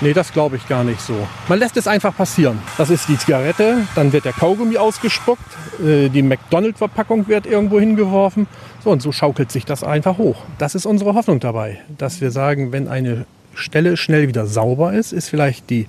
Nee, 0.00 0.14
das 0.14 0.32
glaube 0.32 0.56
ich 0.56 0.66
gar 0.66 0.82
nicht 0.82 1.00
so. 1.00 1.14
Man 1.46 1.60
lässt 1.60 1.76
es 1.76 1.86
einfach 1.86 2.16
passieren. 2.16 2.58
Das 2.76 2.90
ist 2.90 3.08
die 3.08 3.16
Zigarette, 3.16 3.86
dann 3.94 4.12
wird 4.12 4.24
der 4.24 4.32
Kaugummi 4.32 4.76
ausgespuckt, 4.76 5.44
äh, 5.80 6.08
die 6.08 6.22
McDonald-Verpackung 6.22 7.28
wird 7.28 7.46
irgendwo 7.46 7.78
hingeworfen. 7.78 8.48
So, 8.82 8.90
und 8.90 9.00
so 9.00 9.12
schaukelt 9.12 9.52
sich 9.52 9.64
das 9.64 9.84
einfach 9.84 10.18
hoch. 10.18 10.42
Das 10.58 10.74
ist 10.74 10.86
unsere 10.86 11.14
Hoffnung 11.14 11.38
dabei, 11.38 11.78
dass 11.98 12.20
wir 12.20 12.32
sagen, 12.32 12.72
wenn 12.72 12.88
eine 12.88 13.26
Stelle 13.54 13.96
schnell 13.96 14.28
wieder 14.28 14.46
sauber 14.46 14.92
ist, 14.92 15.12
ist 15.12 15.28
vielleicht 15.28 15.70
die 15.70 15.86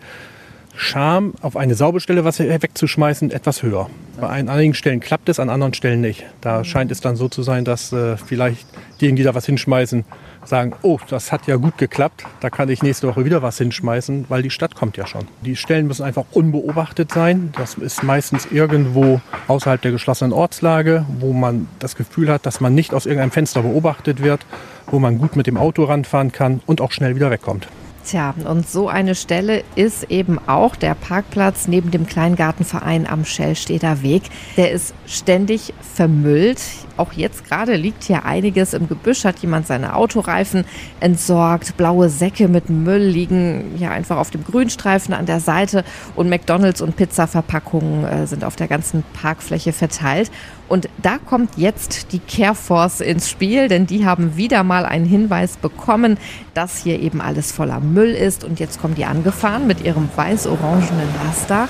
Scham, 0.75 1.33
auf 1.41 1.55
eine 1.55 1.75
saubere 1.75 2.01
Stelle 2.01 2.25
was 2.25 2.39
wegzuschmeißen, 2.39 3.29
etwas 3.29 3.61
höher. 3.61 3.89
Bei 4.19 4.27
einigen 4.29 4.73
Stellen 4.73 4.99
klappt 4.99 5.29
es, 5.29 5.39
an 5.39 5.49
anderen 5.49 5.73
Stellen 5.75 6.01
nicht. 6.01 6.25
Da 6.41 6.63
scheint 6.63 6.91
es 6.91 6.99
dann 6.99 7.15
so 7.15 7.29
zu 7.29 7.43
sein, 7.43 7.63
dass 7.63 7.93
äh, 7.93 8.17
vielleicht 8.17 8.65
diejenigen, 8.99 9.17
die 9.17 9.23
da 9.23 9.35
was 9.35 9.45
hinschmeißen, 9.45 10.03
sagen, 10.45 10.73
oh, 10.81 10.99
das 11.09 11.31
hat 11.31 11.47
ja 11.47 11.55
gut 11.55 11.77
geklappt, 11.77 12.25
da 12.39 12.49
kann 12.49 12.69
ich 12.69 12.83
nächste 12.83 13.07
Woche 13.07 13.25
wieder 13.25 13.41
was 13.41 13.57
hinschmeißen, 13.57 14.25
weil 14.29 14.41
die 14.41 14.49
Stadt 14.49 14.75
kommt 14.75 14.97
ja 14.97 15.07
schon. 15.07 15.25
Die 15.41 15.55
Stellen 15.55 15.87
müssen 15.87 16.03
einfach 16.03 16.25
unbeobachtet 16.31 17.11
sein. 17.11 17.53
Das 17.57 17.75
ist 17.75 18.03
meistens 18.03 18.47
irgendwo 18.51 19.21
außerhalb 19.47 19.81
der 19.81 19.91
geschlossenen 19.91 20.33
Ortslage, 20.33 21.05
wo 21.19 21.33
man 21.33 21.67
das 21.79 21.95
Gefühl 21.95 22.29
hat, 22.29 22.45
dass 22.45 22.61
man 22.61 22.75
nicht 22.75 22.93
aus 22.93 23.05
irgendeinem 23.05 23.31
Fenster 23.31 23.61
beobachtet 23.61 24.21
wird, 24.21 24.45
wo 24.87 24.99
man 24.99 25.17
gut 25.17 25.35
mit 25.35 25.47
dem 25.47 25.57
Auto 25.57 25.83
ranfahren 25.83 26.31
kann 26.31 26.61
und 26.65 26.81
auch 26.81 26.91
schnell 26.91 27.15
wieder 27.15 27.31
wegkommt. 27.31 27.67
Tja, 28.05 28.33
und 28.43 28.67
so 28.67 28.89
eine 28.89 29.15
Stelle 29.15 29.63
ist 29.75 30.11
eben 30.11 30.37
auch 30.45 30.75
der 30.75 30.93
Parkplatz 30.93 31.69
neben 31.69 31.89
dem 31.89 32.05
Kleingartenverein 32.05 33.07
am 33.07 33.23
Schellsteder 33.23 34.01
Weg. 34.01 34.23
Der 34.57 34.71
ist 34.71 34.93
ständig 35.07 35.73
vermüllt. 35.79 36.59
Auch 36.97 37.13
jetzt 37.13 37.45
gerade 37.45 37.75
liegt 37.75 38.03
hier 38.03 38.25
einiges 38.25 38.73
im 38.73 38.89
Gebüsch, 38.89 39.23
hat 39.23 39.39
jemand 39.39 39.67
seine 39.67 39.95
Autoreifen 39.95 40.65
entsorgt. 40.99 41.77
Blaue 41.77 42.09
Säcke 42.09 42.49
mit 42.49 42.69
Müll 42.69 43.03
liegen 43.03 43.77
ja 43.77 43.91
einfach 43.91 44.17
auf 44.17 44.31
dem 44.31 44.43
Grünstreifen 44.43 45.13
an 45.13 45.25
der 45.25 45.39
Seite 45.39 45.85
und 46.15 46.29
McDonalds 46.29 46.81
und 46.81 46.97
Pizzaverpackungen 46.97 48.03
äh, 48.03 48.27
sind 48.27 48.43
auf 48.43 48.57
der 48.57 48.67
ganzen 48.67 49.03
Parkfläche 49.13 49.71
verteilt. 49.71 50.29
Und 50.69 50.89
da 51.01 51.17
kommt 51.17 51.57
jetzt 51.57 52.11
die 52.13 52.19
Careforce 52.19 53.01
ins 53.01 53.29
Spiel, 53.29 53.67
denn 53.67 53.85
die 53.85 54.05
haben 54.05 54.37
wieder 54.37 54.63
mal 54.63 54.85
einen 54.85 55.05
Hinweis 55.05 55.57
bekommen, 55.57 56.17
dass 56.53 56.77
hier 56.77 56.99
eben 56.99 57.21
alles 57.21 57.51
voller 57.51 57.79
Müll 57.79 58.11
ist. 58.11 58.43
Und 58.43 58.59
jetzt 58.59 58.81
kommen 58.81 58.95
die 58.95 59.05
angefahren 59.05 59.67
mit 59.67 59.83
ihrem 59.83 60.09
weiß-orangenen 60.15 61.09
Laster. 61.23 61.67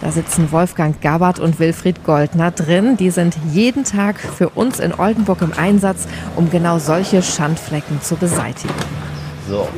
Da 0.00 0.12
sitzen 0.12 0.52
Wolfgang 0.52 1.00
Gabbard 1.00 1.40
und 1.40 1.58
Wilfried 1.58 2.04
Goldner 2.04 2.50
drin. 2.50 2.96
Die 2.96 3.10
sind 3.10 3.36
jeden 3.52 3.84
Tag 3.84 4.20
für 4.20 4.50
uns 4.50 4.78
in 4.78 4.94
Oldenburg 4.94 5.42
im 5.42 5.52
Einsatz, 5.52 6.06
um 6.36 6.50
genau 6.50 6.78
solche 6.78 7.22
Schandflecken 7.22 8.00
zu 8.00 8.16
beseitigen. 8.16 8.74
So. 9.48 9.68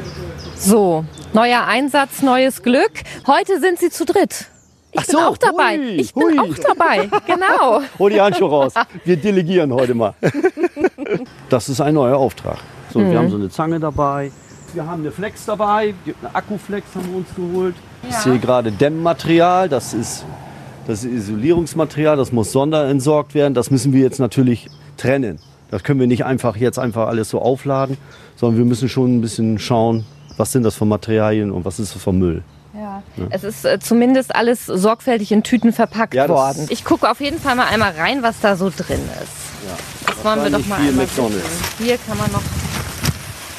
So, 0.56 1.04
neuer 1.32 1.66
Einsatz, 1.66 2.20
neues 2.20 2.62
Glück. 2.62 2.92
Heute 3.26 3.60
sind 3.60 3.78
sie 3.78 3.88
zu 3.88 4.04
dritt. 4.04 4.50
Ich 4.92 4.98
Ach 4.98 5.06
bin 5.06 5.12
so, 5.12 5.18
auch 5.20 5.36
dabei. 5.38 5.78
hui, 5.78 5.90
ich 5.96 6.12
bin 6.14 6.22
hui. 6.24 6.38
auch 6.38 6.58
dabei. 6.58 7.08
Genau. 7.26 7.80
Hol 7.98 8.10
die 8.10 8.20
Handschuhe 8.20 8.50
raus. 8.50 8.74
Wir 9.04 9.16
delegieren 9.16 9.72
heute 9.72 9.94
mal. 9.94 10.14
Das 11.48 11.68
ist 11.68 11.80
ein 11.80 11.94
neuer 11.94 12.16
Auftrag. 12.16 12.58
So, 12.92 13.00
wir 13.00 13.18
haben 13.18 13.30
so 13.30 13.36
eine 13.36 13.50
Zange 13.50 13.80
dabei. 13.80 14.30
Wir 14.74 14.86
haben 14.86 15.02
eine 15.02 15.10
Flex 15.10 15.44
dabei, 15.44 15.94
eine 16.22 16.34
Akkuflex 16.34 16.86
haben 16.94 17.08
wir 17.10 17.16
uns 17.18 17.34
geholt. 17.34 17.74
Ich 18.08 18.14
sehe 18.14 18.38
gerade 18.38 18.70
Dämmmaterial, 18.70 19.68
das 19.68 19.92
ist, 19.92 20.24
das 20.86 21.02
ist 21.02 21.12
Isolierungsmaterial, 21.12 22.16
das 22.16 22.30
muss 22.30 22.52
sonderentsorgt 22.52 23.34
werden. 23.34 23.54
Das 23.54 23.72
müssen 23.72 23.92
wir 23.92 24.00
jetzt 24.02 24.20
natürlich 24.20 24.68
trennen. 24.96 25.40
Das 25.72 25.82
können 25.82 25.98
wir 25.98 26.06
nicht 26.06 26.24
einfach 26.24 26.56
jetzt 26.56 26.78
einfach 26.78 27.08
alles 27.08 27.30
so 27.30 27.40
aufladen, 27.40 27.96
sondern 28.36 28.58
wir 28.58 28.64
müssen 28.64 28.88
schon 28.88 29.16
ein 29.16 29.20
bisschen 29.20 29.58
schauen, 29.58 30.04
was 30.36 30.52
sind 30.52 30.62
das 30.62 30.76
für 30.76 30.84
Materialien 30.84 31.50
und 31.50 31.64
was 31.64 31.80
ist 31.80 31.96
das 31.96 32.02
für 32.02 32.12
Müll. 32.12 32.42
Ja. 33.16 33.26
Es 33.30 33.44
ist 33.44 33.64
äh, 33.64 33.78
zumindest 33.80 34.34
alles 34.34 34.66
sorgfältig 34.66 35.32
in 35.32 35.42
Tüten 35.42 35.72
verpackt 35.72 36.14
Ja, 36.14 36.28
worden. 36.28 36.66
Ich 36.70 36.84
gucke 36.84 37.10
auf 37.10 37.20
jeden 37.20 37.40
Fall 37.40 37.56
mal 37.56 37.66
einmal 37.66 37.92
rein, 37.92 38.22
was 38.22 38.36
da 38.40 38.56
so 38.56 38.70
drin 38.74 39.00
ist. 39.22 40.06
Das 40.06 40.24
wollen 40.24 40.42
wir 40.44 40.58
doch 40.58 40.66
mal 40.66 40.78
viel 40.80 40.88
einmal 40.90 41.06
gucken. 41.06 41.40
Hier 41.78 41.98
kann 41.98 42.18
man 42.18 42.30
noch 42.32 42.42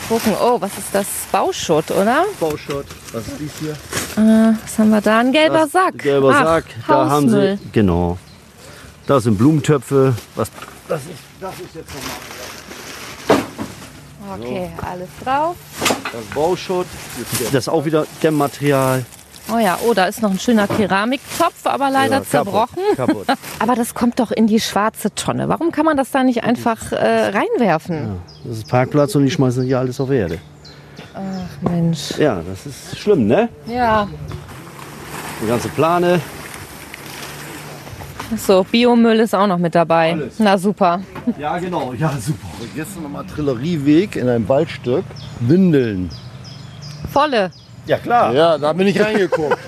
gucken. 0.09 0.33
Oh, 0.41 0.57
was 0.59 0.71
ist 0.77 0.87
das? 0.93 1.05
Bauschutt, 1.31 1.89
oder? 1.91 2.25
Bauschutt, 2.39 2.85
was 3.13 3.27
ist 3.27 3.33
dies 3.39 3.51
hier? 3.59 3.75
Was 4.15 4.77
haben 4.79 4.89
wir 4.89 5.01
da? 5.01 5.19
Ein 5.19 5.31
gelber 5.31 5.59
Das- 5.61 5.71
Sack. 5.71 5.97
Gelber 5.99 6.33
Ach, 6.35 6.43
Sack, 6.43 6.65
da 6.87 6.93
haben 7.09 7.25
Hausmüll. 7.27 7.57
sie, 7.63 7.69
genau. 7.71 8.17
Da 9.07 9.19
sind 9.19 9.37
Blumentöpfe. 9.37 10.13
Was, 10.35 10.51
das, 10.87 11.01
ist, 11.01 11.09
das 11.39 11.53
ist 11.53 11.75
jetzt 11.75 11.89
nochmal 14.19 14.39
Okay, 14.39 14.69
alles 14.81 15.09
drauf. 15.23 15.55
das 16.11 16.23
Bauschutt. 16.35 16.87
Das 17.45 17.53
ist 17.53 17.67
auch 17.69 17.83
wieder 17.85 18.05
Dämmmaterial. 18.21 19.03
Oh 19.53 19.57
ja, 19.59 19.77
oh, 19.85 19.93
da 19.93 20.05
ist 20.05 20.21
noch 20.21 20.31
ein 20.31 20.39
schöner 20.39 20.67
Keramiktopf, 20.67 21.65
aber 21.65 21.89
leider 21.89 22.17
Ja, 22.17 22.23
zerbrochen. 22.23 22.77
Kaputt. 22.95 23.27
kaputt. 23.27 23.37
Aber 23.59 23.75
das 23.75 23.93
kommt 23.93 24.19
doch 24.19 24.31
in 24.31 24.47
die 24.47 24.59
schwarze 24.61 25.13
Tonne. 25.13 25.49
Warum 25.49 25.71
kann 25.71 25.83
man 25.85 25.97
das 25.97 26.11
da 26.11 26.23
nicht 26.23 26.43
einfach 26.43 26.91
äh, 26.93 27.31
reinwerfen? 27.31 28.17
Das 28.45 28.57
ist 28.59 28.67
Parkplatz 28.69 29.13
und 29.15 29.25
die 29.25 29.31
schmeißen 29.31 29.63
hier 29.63 29.79
alles 29.79 29.99
auf 29.99 30.09
Erde. 30.09 30.39
Mensch. 31.61 32.17
Ja, 32.17 32.41
das 32.47 32.65
ist 32.65 32.97
schlimm, 32.97 33.27
ne? 33.27 33.49
Ja. 33.67 34.07
Die 35.43 35.47
ganze 35.47 35.67
Plane. 35.69 36.21
So, 38.37 38.63
Biomüll 38.63 39.19
ist 39.19 39.35
auch 39.35 39.47
noch 39.47 39.57
mit 39.57 39.75
dabei. 39.75 40.13
Alles. 40.13 40.35
Na 40.39 40.57
super. 40.57 41.01
Ja, 41.37 41.57
genau. 41.57 41.93
Ja, 41.93 42.13
super. 42.17 42.47
Jetzt 42.75 42.93
sind 42.93 43.01
wir 43.03 43.09
mal 43.09 43.25
Trillerieweg 43.25 44.15
in 44.15 44.29
einem 44.29 44.47
Waldstück. 44.47 45.03
Windeln. 45.41 46.09
Volle. 47.11 47.51
Ja, 47.85 47.97
klar. 47.97 48.33
Ja, 48.33 48.57
da 48.57 48.73
bin 48.73 48.87
ich 48.87 48.99
reingeguckt. 48.99 49.57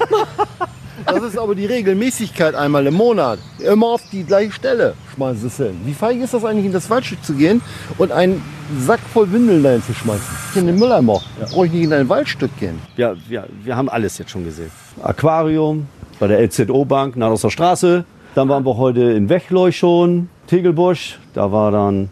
Das 1.05 1.21
ist 1.21 1.37
aber 1.37 1.53
die 1.53 1.65
Regelmäßigkeit 1.65 2.55
einmal 2.55 2.87
im 2.87 2.93
Monat. 2.93 3.39
Immer 3.59 3.87
auf 3.87 4.01
die 4.11 4.23
gleiche 4.23 4.51
Stelle 4.51 4.93
schmeißen 5.13 5.41
sie 5.41 5.47
es 5.47 5.57
hin. 5.57 5.81
Wie 5.85 5.93
feig 5.93 6.17
ist 6.19 6.33
das 6.33 6.45
eigentlich, 6.45 6.65
in 6.65 6.71
das 6.71 6.89
Waldstück 6.89 7.23
zu 7.23 7.33
gehen 7.33 7.61
und 7.97 8.11
einen 8.11 8.41
Sack 8.79 8.99
voll 9.13 9.31
Windeln 9.31 9.63
dahin 9.63 9.83
zu 9.83 9.93
schmeißen? 9.93 10.23
In 10.55 10.67
den 10.67 10.79
Mülleimer. 10.79 11.21
Da 11.39 11.47
brauche 11.47 11.65
ich 11.65 11.73
nicht 11.73 11.83
in 11.83 11.93
ein 11.93 12.09
Waldstück 12.09 12.57
gehen. 12.59 12.79
Ja, 12.95 13.15
ja, 13.29 13.43
wir 13.63 13.75
haben 13.75 13.89
alles 13.89 14.17
jetzt 14.17 14.31
schon 14.31 14.45
gesehen. 14.45 14.71
Aquarium, 15.01 15.87
bei 16.19 16.27
der 16.27 16.39
LZO-Bank, 16.41 17.15
nach 17.15 17.29
aus 17.29 17.41
der 17.41 17.49
Straße. 17.49 18.05
Dann 18.35 18.49
waren 18.49 18.65
wir 18.65 18.77
heute 18.77 19.01
in 19.01 19.29
Wechleu 19.29 19.71
schon, 19.71 20.29
Tegelbusch. 20.47 21.19
Da 21.33 21.51
war 21.51 21.71
dann 21.71 22.09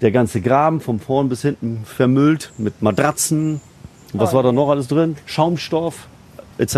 der 0.00 0.10
ganze 0.10 0.40
Graben 0.40 0.80
von 0.80 0.98
vorn 0.98 1.28
bis 1.28 1.42
hinten 1.42 1.82
vermüllt 1.84 2.52
mit 2.58 2.82
Matratzen. 2.82 3.60
Und 4.14 4.20
was 4.20 4.32
war 4.32 4.42
da 4.44 4.52
noch 4.52 4.70
alles 4.70 4.86
drin? 4.88 5.16
Schaumstoff 5.26 6.06
etc. 6.56 6.76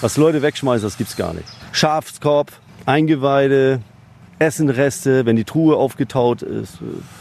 Was 0.00 0.16
Leute 0.16 0.40
wegschmeißen, 0.40 0.86
das 0.86 0.96
gibt's 0.96 1.14
gar 1.14 1.34
nicht. 1.34 1.46
Schafskorb, 1.72 2.50
Eingeweide, 2.86 3.80
Essenreste, 4.38 5.26
wenn 5.26 5.36
die 5.36 5.44
Truhe 5.44 5.76
aufgetaut 5.76 6.40
ist. 6.40 6.78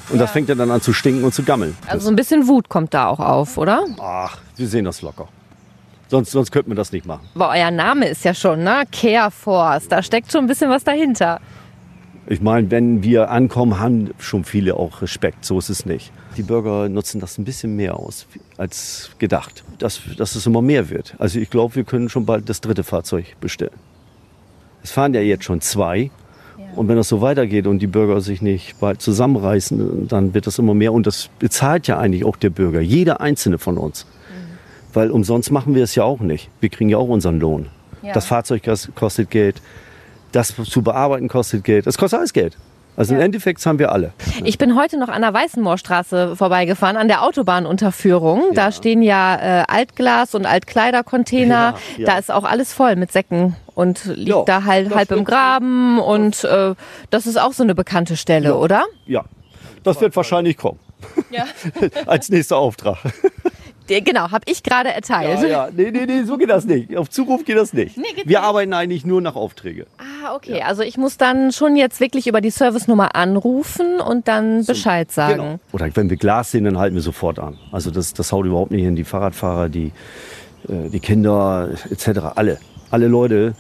Und 0.10 0.18
das 0.18 0.32
fängt 0.32 0.48
ja 0.48 0.56
dann 0.56 0.72
an 0.72 0.82
zu 0.82 0.94
stinken 0.94 1.26
und 1.26 1.34
zu 1.34 1.44
gammeln. 1.44 1.78
Also 1.88 2.06
so 2.06 2.10
ein 2.10 2.16
bisschen 2.16 2.48
Wut 2.48 2.70
kommt 2.70 2.94
da 2.94 3.10
auch 3.10 3.20
auf, 3.20 3.58
oder? 3.58 3.86
Ach, 4.00 4.38
wir 4.56 4.68
sehen 4.68 4.86
das 4.86 5.02
locker. 5.02 5.28
Sonst, 6.08 6.32
sonst 6.32 6.52
könnten 6.52 6.72
wir 6.72 6.76
das 6.76 6.94
nicht 6.94 7.06
machen. 7.06 7.28
Aber 7.36 7.50
euer 7.50 7.70
Name 7.70 8.08
ist 8.08 8.24
ja 8.24 8.34
schon, 8.34 8.64
ne? 8.64 8.84
Care 8.92 9.30
Force. 9.30 9.90
Da 9.90 10.02
steckt 10.02 10.32
schon 10.32 10.46
ein 10.46 10.48
bisschen 10.48 10.70
was 10.70 10.86
dahinter. 10.86 11.42
Ich 12.32 12.42
meine, 12.42 12.70
wenn 12.70 13.02
wir 13.02 13.32
ankommen, 13.32 13.80
haben 13.80 14.12
schon 14.20 14.44
viele 14.44 14.76
auch 14.76 15.02
Respekt. 15.02 15.44
So 15.44 15.58
ist 15.58 15.70
es 15.70 15.88
nicht. 15.88 16.12
Die 16.38 16.44
Bürger 16.44 16.88
nutzen 16.88 17.20
das 17.20 17.40
ein 17.40 17.44
bisschen 17.44 17.76
mehr 17.76 17.98
aus 17.98 18.28
als 18.56 19.10
gedacht, 19.18 19.64
dass, 19.80 20.00
dass 20.16 20.36
es 20.36 20.46
immer 20.46 20.62
mehr 20.62 20.92
wird. 20.92 21.16
Also 21.18 21.40
ich 21.40 21.50
glaube, 21.50 21.76
wir 21.76 21.84
können 21.86 22.08
schon 22.08 22.26
bald 22.28 22.48
das 22.48 22.62
dritte 22.62 22.84
Fahrzeug 22.84 23.36
bestellen. 23.42 23.74
Es 24.84 24.92
fahren 24.92 25.14
ja 25.16 25.22
jetzt 25.22 25.44
schon 25.44 25.60
zwei. 25.60 26.12
Und 26.76 26.88
wenn 26.88 26.98
das 26.98 27.08
so 27.10 27.20
weitergeht 27.20 27.66
und 27.66 27.80
die 27.80 27.88
Bürger 27.88 28.22
sich 28.22 28.44
nicht 28.44 28.80
bald 28.80 29.02
zusammenreißen, 29.02 30.08
dann 30.08 30.36
wird 30.36 30.46
das 30.46 30.60
immer 30.60 30.76
mehr. 30.76 30.94
Und 30.94 31.08
das 31.08 31.30
bezahlt 31.40 31.88
ja 31.88 31.98
eigentlich 31.98 32.26
auch 32.26 32.36
der 32.36 32.52
Bürger, 32.52 32.80
jeder 32.80 33.22
einzelne 33.22 33.58
von 33.58 33.78
uns. 33.80 34.06
Weil 34.94 35.10
umsonst 35.10 35.52
machen 35.52 35.74
wir 35.74 35.84
es 35.84 35.96
ja 35.96 36.04
auch 36.04 36.20
nicht. 36.20 36.50
Wir 36.62 36.70
kriegen 36.70 36.90
ja 36.92 36.98
auch 36.98 37.10
unseren 37.10 37.40
Lohn. 37.40 37.68
Ja. 38.04 38.14
Das 38.14 38.28
Fahrzeug 38.28 38.64
kos- 38.68 38.90
kostet 38.94 39.32
Geld, 39.32 39.62
das 40.32 40.54
zu 40.56 40.82
bearbeiten 40.82 41.28
kostet 41.28 41.64
Geld. 41.64 41.88
Das 41.88 41.98
kostet 41.98 42.20
alles 42.20 42.34
Geld. 42.34 42.58
Also 42.98 43.16
im 43.16 43.22
Endeffekt 43.22 43.66
haben 43.66 43.80
wir 43.80 43.94
alle. 43.94 44.12
Ich 44.44 44.58
bin 44.58 44.76
heute 44.76 45.00
noch 45.00 45.08
an 45.08 45.22
der 45.22 45.34
Weißenmoorstraße 45.34 46.36
vorbeigefahren, 46.36 46.98
an 46.98 47.08
der 47.08 47.24
Autobahnunterführung. 47.24 48.54
Da 48.56 48.74
stehen 48.74 49.02
ja 49.02 49.62
äh, 49.62 49.64
Altglas- 49.70 50.36
und 50.36 50.46
Altkleidercontainer. 50.46 51.76
Ja, 51.76 51.76
ja. 51.98 52.06
Da 52.06 52.18
ist 52.18 52.30
auch 52.30 52.44
alles 52.44 52.74
voll 52.74 52.98
mit 52.98 53.14
Säcken 53.14 53.56
und 53.74 54.04
liegt 54.04 54.28
Ja, 54.28 54.44
da 54.44 54.66
halt 54.66 54.94
halb 54.94 55.12
im 55.12 55.24
Graben. 55.24 55.98
Und 56.00 56.44
äh, 56.44 56.76
das 57.10 57.26
ist 57.26 57.40
auch 57.40 57.54
so 57.54 57.64
eine 57.64 57.74
bekannte 57.74 58.18
Stelle, 58.18 58.58
oder? 58.58 58.84
Ja, 59.06 59.24
das 59.84 60.02
wird 60.02 60.14
wahrscheinlich 60.18 60.58
kommen. 60.58 60.80
Ja. 61.30 61.46
Als 62.06 62.28
nächster 62.30 62.58
Auftrag. 62.58 62.98
Genau, 63.90 64.32
habe 64.32 64.44
ich 64.46 64.64
gerade 64.64 64.90
erteilt. 64.90 65.42
Ja, 65.42 65.48
ja. 65.48 65.70
Nee, 65.76 65.92
nee, 65.92 66.06
nee, 66.06 66.24
so 66.24 66.38
geht 66.38 66.50
das 66.50 66.66
nicht. 66.66 66.96
Auf 66.96 67.10
Zuruf 67.10 67.44
geht 67.44 67.58
das 67.58 67.74
nicht. 67.74 67.98
Nee, 67.98 68.04
geht 68.16 68.28
wir 68.28 68.40
nicht. 68.40 68.40
arbeiten 68.40 68.74
eigentlich 68.74 69.06
nur 69.06 69.22
nach 69.22 69.36
Aufträge. 69.36 69.88
Ah, 69.98 70.36
okay. 70.36 70.62
Also 70.62 70.84
ich 70.84 70.98
muss 70.98 71.18
dann 71.18 71.52
schon 71.52 71.76
jetzt 71.76 72.00
wirklich 72.00 72.28
über 72.28 72.42
die 72.42 72.52
Servicenummer 72.52 73.16
anrufen 73.16 74.00
und 74.00 74.28
dann 74.28 74.66
Bescheid 74.66 75.12
sagen. 75.12 75.34
Genau. 75.36 75.60
Oder 75.72 75.90
wenn 75.96 76.10
wir 76.10 76.18
Glas 76.18 76.52
sehen, 76.52 76.66
dann 76.66 76.78
halten 76.78 76.96
wir 76.96 77.02
sofort 77.02 77.40
an. 77.40 77.58
Also 77.72 77.92
das, 77.92 78.14
das 78.14 78.32
haut 78.32 78.46
überhaupt 78.46 78.72
nicht 78.72 78.84
hin. 78.84 78.96
Die 78.96 79.04
Fahrradfahrer, 79.04 79.70
die, 79.70 79.92
äh, 80.68 80.90
die 80.90 81.00
Kinder 81.00 81.70
etc. 81.90 82.20
Alle. 82.36 82.60
Alle 82.92 83.08
Leute 83.08 83.54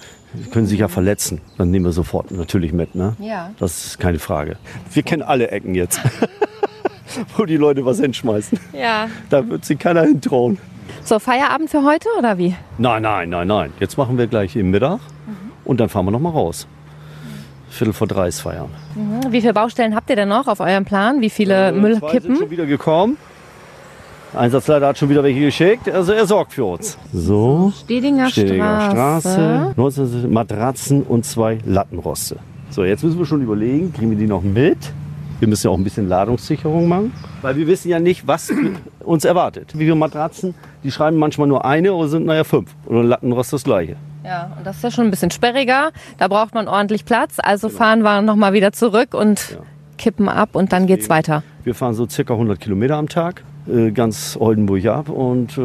können 0.51 0.67
sich 0.67 0.79
ja 0.79 0.88
verletzen. 0.88 1.41
Dann 1.57 1.71
nehmen 1.71 1.86
wir 1.86 1.91
sofort 1.91 2.31
natürlich 2.31 2.74
mit. 2.74 2.95
Ne? 2.95 3.15
Ja. 3.19 3.51
Das 3.59 3.86
ist 3.86 4.00
keine 4.00 4.19
Frage. 4.19 4.57
Wir 4.91 5.03
kennen 5.03 5.24
alle 5.24 5.50
Ecken 5.50 5.75
jetzt. 5.75 6.00
Wo 7.37 7.45
die 7.45 7.57
Leute 7.57 7.85
was 7.85 7.99
hinschmeißen. 7.99 8.59
Ja. 8.73 9.07
Da 9.29 9.47
wird 9.47 9.65
sich 9.65 9.79
keiner 9.79 10.01
hintrauen. 10.03 10.57
So, 11.03 11.19
Feierabend 11.19 11.69
für 11.69 11.83
heute 11.83 12.09
oder 12.17 12.37
wie? 12.37 12.55
Nein, 12.77 13.03
nein, 13.03 13.29
nein, 13.29 13.47
nein. 13.47 13.73
Jetzt 13.79 13.97
machen 13.97 14.17
wir 14.17 14.27
gleich 14.27 14.55
eben 14.55 14.69
Mittag 14.71 14.99
und 15.65 15.79
dann 15.79 15.89
fahren 15.89 16.05
wir 16.05 16.11
noch 16.11 16.19
mal 16.19 16.29
raus. 16.31 16.67
Viertel 17.69 17.93
vor 17.93 18.07
drei 18.07 18.27
ist 18.27 18.41
feiern. 18.41 18.69
Wie 19.29 19.41
viele 19.41 19.53
Baustellen 19.53 19.95
habt 19.95 20.09
ihr 20.09 20.15
denn 20.15 20.29
noch 20.29 20.47
auf 20.47 20.59
eurem 20.59 20.85
Plan? 20.85 21.21
Wie 21.21 21.29
viele 21.29 21.53
Zwei 21.53 21.71
sind 21.71 21.81
Müllkippen? 21.81 22.35
schon 22.35 22.49
wieder 22.49 22.65
gekommen. 22.65 23.17
Einsatzleiter 24.35 24.87
hat 24.87 24.97
schon 24.97 25.09
wieder 25.09 25.23
welche 25.23 25.39
geschickt. 25.39 25.89
Also 25.89 26.11
er 26.13 26.25
sorgt 26.27 26.53
für 26.53 26.65
uns. 26.65 26.97
So. 27.13 27.71
Stedinger, 27.83 28.29
Stedinger 28.29 28.91
Straße. 28.91 29.29
Straße. 29.29 29.73
19 29.75 30.31
Matratzen 30.33 31.03
und 31.03 31.25
zwei 31.25 31.59
Lattenroste. 31.65 32.37
So, 32.69 32.83
jetzt 32.83 33.03
müssen 33.03 33.17
wir 33.17 33.25
schon 33.25 33.41
überlegen, 33.41 33.91
kriegen 33.93 34.11
wir 34.11 34.17
die 34.17 34.27
noch 34.27 34.43
mit? 34.43 34.77
Wir 35.39 35.48
müssen 35.48 35.67
ja 35.67 35.72
auch 35.72 35.77
ein 35.77 35.84
bisschen 35.84 36.08
Ladungssicherung 36.10 36.88
machen, 36.88 37.13
weil 37.41 37.55
wir 37.55 37.65
wissen 37.67 37.89
ja 37.89 38.00
nicht, 38.00 38.27
was 38.27 38.51
uns 39.00 39.24
erwartet. 39.25 39.72
Wie 39.74 39.84
viele 39.86 39.96
Matratzen, 39.96 40.53
die 40.84 40.91
schreiben 40.91 41.17
manchmal 41.17 41.48
nur 41.48 41.63
eine 41.65 41.93
oder 41.93 42.10
sind 42.10 42.25
naja 42.25 42.43
fünf. 42.43 42.75
Oder 42.86 43.03
Lattenrost 43.03 43.53
das 43.53 43.63
gleiche. 43.63 43.96
Ja, 44.25 44.51
und 44.58 44.67
das 44.67 44.77
ist 44.77 44.84
ja 44.84 44.91
schon 44.91 45.05
ein 45.05 45.12
bisschen 45.12 45.31
sperriger. 45.31 45.91
Da 46.17 46.27
braucht 46.27 46.53
man 46.53 46.67
ordentlich 46.67 47.05
Platz. 47.05 47.38
Also 47.38 47.69
fahren 47.69 48.01
wir 48.01 48.22
nochmal 48.22 48.51
wieder 48.53 48.74
zurück 48.74 49.13
und 49.13 49.48
Genau. 49.50 49.62
Ja. 49.62 49.67
kippen 49.98 50.27
ab 50.29 50.50
und 50.53 50.74
dann 50.74 50.88
geht's 50.88 51.10
weiter. 51.10 51.43
Wir 51.63 51.74
fahren 51.74 51.93
so 51.93 52.08
circa 52.08 52.34
100 52.34 52.60
Kilometer 52.60 52.98
am 52.98 53.08
Tag, 53.08 53.43
äh, 53.67 53.91
ganz 53.91 54.36
Oldenburg 54.39 54.86
ab 54.88 55.10
und 55.10 55.58
äh, 55.58 55.62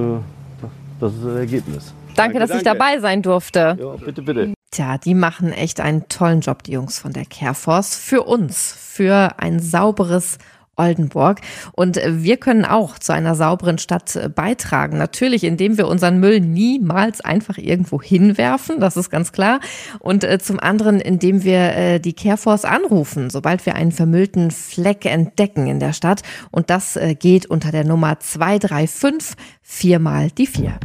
das 1.00 1.12
ist 1.14 1.24
das 1.24 1.34
Ergebnis. 1.36 1.94
Danke, 2.14 2.38
dass 2.38 2.50
ich 2.50 2.62
dabei 2.62 3.00
sein 3.00 3.22
durfte. 3.22 3.76
Ja, 3.80 3.96
bitte, 4.04 4.22
bitte. 4.22 4.53
Tja, 4.74 4.98
die 4.98 5.14
machen 5.14 5.52
echt 5.52 5.80
einen 5.80 6.08
tollen 6.08 6.40
Job, 6.40 6.64
die 6.64 6.72
Jungs 6.72 6.98
von 6.98 7.12
der 7.12 7.26
Careforce. 7.26 7.94
Für 7.94 8.24
uns, 8.24 8.74
für 8.76 9.38
ein 9.38 9.60
sauberes 9.60 10.38
Oldenburg. 10.74 11.42
Und 11.70 12.00
wir 12.04 12.38
können 12.38 12.64
auch 12.64 12.98
zu 12.98 13.12
einer 13.12 13.36
sauberen 13.36 13.78
Stadt 13.78 14.16
äh, 14.16 14.28
beitragen. 14.28 14.98
Natürlich, 14.98 15.44
indem 15.44 15.78
wir 15.78 15.86
unseren 15.86 16.18
Müll 16.18 16.40
niemals 16.40 17.20
einfach 17.20 17.56
irgendwo 17.56 18.02
hinwerfen, 18.02 18.80
das 18.80 18.96
ist 18.96 19.10
ganz 19.10 19.30
klar. 19.30 19.60
Und 20.00 20.24
äh, 20.24 20.40
zum 20.40 20.58
anderen, 20.58 20.98
indem 20.98 21.44
wir 21.44 21.76
äh, 21.76 22.00
die 22.00 22.12
Careforce 22.12 22.64
anrufen, 22.64 23.30
sobald 23.30 23.64
wir 23.66 23.76
einen 23.76 23.92
vermüllten 23.92 24.50
Fleck 24.50 25.06
entdecken 25.06 25.68
in 25.68 25.78
der 25.78 25.92
Stadt. 25.92 26.22
Und 26.50 26.68
das 26.68 26.98
geht 27.20 27.46
unter 27.46 27.70
der 27.70 27.84
Nummer 27.84 28.18
235 28.18 29.36
viermal 29.62 30.32
die 30.32 30.48
vier. 30.48 30.80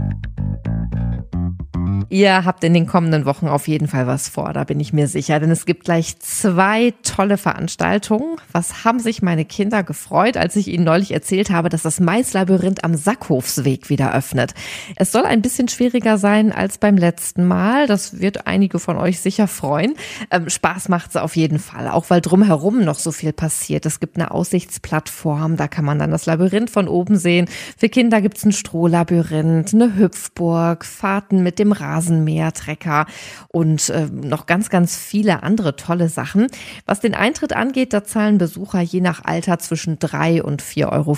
Ihr 2.12 2.44
habt 2.44 2.64
in 2.64 2.74
den 2.74 2.88
kommenden 2.88 3.26
Wochen 3.26 3.48
auf 3.48 3.68
jeden 3.68 3.88
Fall 3.88 4.08
was 4.08 4.30
vor, 4.30 4.52
da 4.52 4.64
bin 4.64 4.80
ich 4.80 4.94
mir 4.94 5.08
sicher, 5.08 5.40
denn 5.40 5.52
es 5.52 5.68
gibt 5.68 5.86
gleich 5.86 6.18
zwei 6.18 6.92
tolle 7.04 7.38
Veranstaltungen. 7.38 8.38
Was 8.52 8.84
haben 8.84 9.00
sich 9.00 9.22
meine 9.22 9.46
Kinder 9.46 9.84
gefreut, 9.84 10.36
als 10.36 10.56
ich 10.56 10.70
ihnen 10.70 10.86
neulich 10.86 11.12
erzählt 11.12 11.52
habe, 11.52 11.70
dass 11.70 11.84
das 11.84 12.00
Maislabyrinth 12.00 12.84
am 12.84 12.96
Sackhofsweg 12.96 13.90
wieder 13.90 14.12
öffnet. 14.16 14.56
Es 14.96 15.12
soll 15.12 15.24
ein 15.26 15.44
bisschen 15.44 15.68
schwieriger 15.68 16.18
sein 16.18 16.52
als 16.52 16.80
beim 16.80 16.98
letzten 16.98 17.46
Mal. 17.46 17.86
Das 17.86 18.20
wird 18.20 18.48
einige 18.48 18.80
von 18.80 18.98
euch 18.98 19.20
sicher 19.20 19.48
freuen. 19.48 19.94
Ähm, 20.32 20.50
Spaß 20.50 20.90
macht 20.90 21.12
es 21.12 21.16
auf 21.16 21.36
jeden 21.36 21.60
Fall, 21.60 21.88
auch 21.90 22.10
weil 22.10 22.22
drumherum 22.22 22.84
noch 22.84 22.98
so 22.98 23.12
viel 23.12 23.34
passiert. 23.34 23.86
Es 23.86 24.00
gibt 24.00 24.16
eine 24.16 24.32
Aussichtsplattform, 24.32 25.58
da 25.58 25.68
kann 25.68 25.86
man 25.86 26.00
dann 26.00 26.10
das 26.10 26.26
Labyrinth 26.26 26.72
von 26.72 26.88
oben 26.88 27.18
sehen. 27.18 27.48
Für 27.78 27.88
Kinder 27.88 28.20
gibt 28.20 28.38
es 28.38 28.46
ein 28.46 28.52
Strohlabyrinth, 28.52 29.76
eine 29.76 29.96
Hüpfburg, 29.96 30.84
Fahrten 30.84 31.44
mit 31.44 31.60
dem 31.60 31.72
Rasen. 31.72 31.99
Rasenmähertrecker 32.00 33.06
und 33.50 33.90
äh, 33.90 34.08
noch 34.12 34.46
ganz, 34.46 34.70
ganz 34.70 34.96
viele 34.96 35.44
andere 35.44 35.76
tolle 35.76 36.10
Sachen. 36.10 36.48
Was 36.86 37.00
den 37.00 37.14
Eintritt 37.14 37.54
angeht, 37.54 37.94
da 37.94 38.04
zahlen 38.04 38.38
Besucher 38.38 38.82
je 38.82 39.02
nach 39.02 39.24
Alter 39.26 39.60
zwischen 39.60 40.00
drei 40.00 40.42
und 40.42 40.62
4,50 40.62 40.88
Euro. 40.92 41.18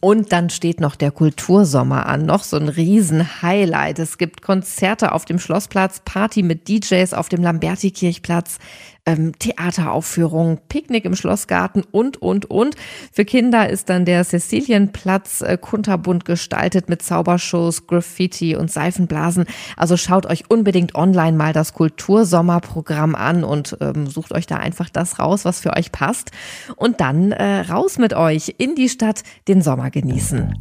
Und 0.00 0.32
dann 0.32 0.50
steht 0.50 0.80
noch 0.80 0.96
der 0.96 1.10
Kultursommer 1.10 2.06
an, 2.06 2.26
noch 2.26 2.42
so 2.42 2.56
ein 2.56 2.68
Riesen-Highlight. 2.68 3.98
Es 3.98 4.18
gibt 4.18 4.42
Konzerte 4.42 5.12
auf 5.12 5.24
dem 5.24 5.38
Schlossplatz, 5.38 6.00
Party 6.04 6.42
mit 6.42 6.68
DJs 6.68 7.14
auf 7.14 7.28
dem 7.28 7.42
Lamberti-Kirchplatz, 7.42 8.58
ähm, 9.06 9.38
Theateraufführungen, 9.38 10.58
Picknick 10.68 11.04
im 11.04 11.16
Schlossgarten 11.16 11.82
und, 11.90 12.20
und, 12.22 12.50
und. 12.50 12.76
Für 13.12 13.24
Kinder 13.24 13.68
ist 13.68 13.88
dann 13.88 14.04
der 14.04 14.24
Cäcilienplatz 14.24 15.42
äh, 15.42 15.58
kunterbunt 15.60 16.24
gestaltet 16.24 16.88
mit 16.88 17.02
Zaubershows, 17.02 17.86
Graffiti 17.86 18.54
und 18.56 18.70
Seifenblasen. 18.70 19.44
Also 19.76 19.96
schaut 19.96 20.26
euch 20.26 20.50
unbedingt 20.50 20.94
online 20.94 21.36
mal 21.36 21.52
das 21.52 21.72
Kultursommerprogramm 21.72 23.14
an 23.14 23.44
und 23.44 23.76
ähm, 23.80 24.06
sucht 24.06 24.32
euch 24.32 24.46
da 24.46 24.56
einfach 24.56 24.88
das 24.88 25.18
raus, 25.18 25.44
was 25.44 25.60
für 25.60 25.76
euch 25.76 25.90
passt. 25.90 26.30
Und 26.76 27.00
dann 27.00 27.32
äh, 27.32 27.60
raus 27.60 27.98
mit 27.98 28.14
euch 28.14 28.54
in 28.58 28.74
die 28.74 28.88
Stadt, 28.88 29.22
den 29.48 29.62
Sommer 29.62 29.90
genießen. 29.90 30.54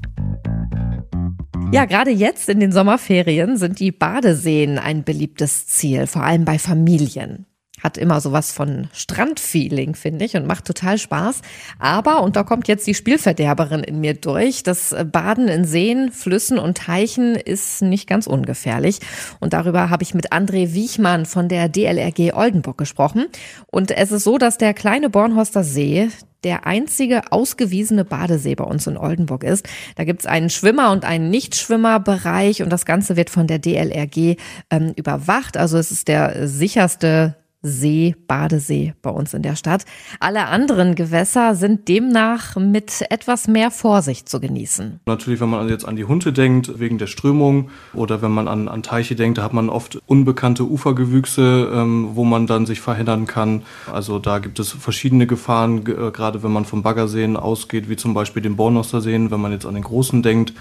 Ja, 1.71 1.85
gerade 1.85 2.11
jetzt 2.11 2.49
in 2.49 2.59
den 2.59 2.71
Sommerferien 2.73 3.55
sind 3.55 3.79
die 3.79 3.91
Badeseen 3.91 4.77
ein 4.77 5.03
beliebtes 5.03 5.67
Ziel, 5.67 6.05
vor 6.05 6.23
allem 6.23 6.43
bei 6.43 6.59
Familien 6.59 7.45
hat 7.83 7.97
immer 7.97 8.21
sowas 8.21 8.51
von 8.51 8.87
Strandfeeling, 8.93 9.95
finde 9.95 10.25
ich, 10.25 10.35
und 10.35 10.47
macht 10.47 10.65
total 10.65 10.97
Spaß. 10.97 11.41
Aber, 11.79 12.21
und 12.23 12.35
da 12.35 12.43
kommt 12.43 12.67
jetzt 12.67 12.87
die 12.87 12.93
Spielverderberin 12.93 13.83
in 13.83 13.99
mir 13.99 14.13
durch, 14.13 14.63
das 14.63 14.95
Baden 15.11 15.47
in 15.47 15.65
Seen, 15.65 16.11
Flüssen 16.11 16.59
und 16.59 16.77
Teichen 16.77 17.35
ist 17.35 17.81
nicht 17.81 18.07
ganz 18.07 18.27
ungefährlich. 18.27 18.99
Und 19.39 19.53
darüber 19.53 19.89
habe 19.89 20.03
ich 20.03 20.13
mit 20.13 20.31
André 20.31 20.73
Wiechmann 20.73 21.25
von 21.25 21.47
der 21.47 21.69
DLRG 21.69 22.33
Oldenburg 22.33 22.77
gesprochen. 22.77 23.25
Und 23.67 23.91
es 23.91 24.11
ist 24.11 24.23
so, 24.23 24.37
dass 24.37 24.57
der 24.57 24.73
kleine 24.73 25.09
Bornhorster 25.09 25.63
See, 25.63 26.09
der 26.43 26.65
einzige 26.65 27.31
ausgewiesene 27.31 28.03
Badesee 28.05 28.55
bei 28.55 28.63
uns 28.63 28.87
in 28.87 28.97
Oldenburg 28.97 29.43
ist. 29.43 29.67
Da 29.95 30.03
gibt's 30.03 30.25
einen 30.25 30.49
Schwimmer- 30.49 30.91
und 30.91 31.05
einen 31.05 31.29
Nichtschwimmerbereich 31.29 32.63
und 32.63 32.69
das 32.71 32.85
Ganze 32.85 33.15
wird 33.15 33.29
von 33.29 33.47
der 33.47 33.59
DLRG 33.59 34.37
ähm, 34.71 34.93
überwacht. 34.95 35.57
Also 35.57 35.77
es 35.77 35.91
ist 35.91 36.07
der 36.07 36.47
sicherste 36.47 37.35
See, 37.63 38.15
Badesee 38.27 38.95
bei 39.03 39.11
uns 39.11 39.35
in 39.35 39.43
der 39.43 39.55
Stadt. 39.55 39.85
Alle 40.19 40.47
anderen 40.47 40.95
Gewässer 40.95 41.53
sind 41.53 41.87
demnach 41.87 42.55
mit 42.55 43.05
etwas 43.11 43.47
mehr 43.47 43.69
Vorsicht 43.69 44.27
zu 44.27 44.39
genießen. 44.39 44.99
Natürlich, 45.05 45.39
wenn 45.41 45.49
man 45.49 45.69
jetzt 45.69 45.87
an 45.87 45.95
die 45.95 46.05
Hunde 46.05 46.33
denkt, 46.33 46.79
wegen 46.79 46.97
der 46.97 47.05
Strömung, 47.05 47.69
oder 47.93 48.23
wenn 48.23 48.31
man 48.31 48.47
an, 48.47 48.67
an 48.67 48.81
Teiche 48.81 49.15
denkt, 49.15 49.37
da 49.37 49.43
hat 49.43 49.53
man 49.53 49.69
oft 49.69 49.99
unbekannte 50.07 50.63
Ufergewüchse, 50.63 51.71
ähm, 51.71 52.09
wo 52.13 52.23
man 52.23 52.47
dann 52.47 52.65
sich 52.65 52.81
verhindern 52.81 53.27
kann. 53.27 53.61
Also 53.91 54.17
da 54.17 54.39
gibt 54.39 54.59
es 54.59 54.71
verschiedene 54.71 55.27
Gefahren, 55.27 55.85
äh, 55.85 56.09
gerade 56.11 56.41
wenn 56.41 56.51
man 56.51 56.65
vom 56.65 56.81
Baggerseen 56.81 57.37
ausgeht, 57.37 57.89
wie 57.89 57.95
zum 57.95 58.15
Beispiel 58.15 58.41
den 58.41 58.55
Bornoster 58.55 59.01
Seen, 59.01 59.29
wenn 59.29 59.39
man 59.39 59.51
jetzt 59.51 59.67
an 59.67 59.75
den 59.75 59.83
großen 59.83 60.23
denkt. 60.23 60.53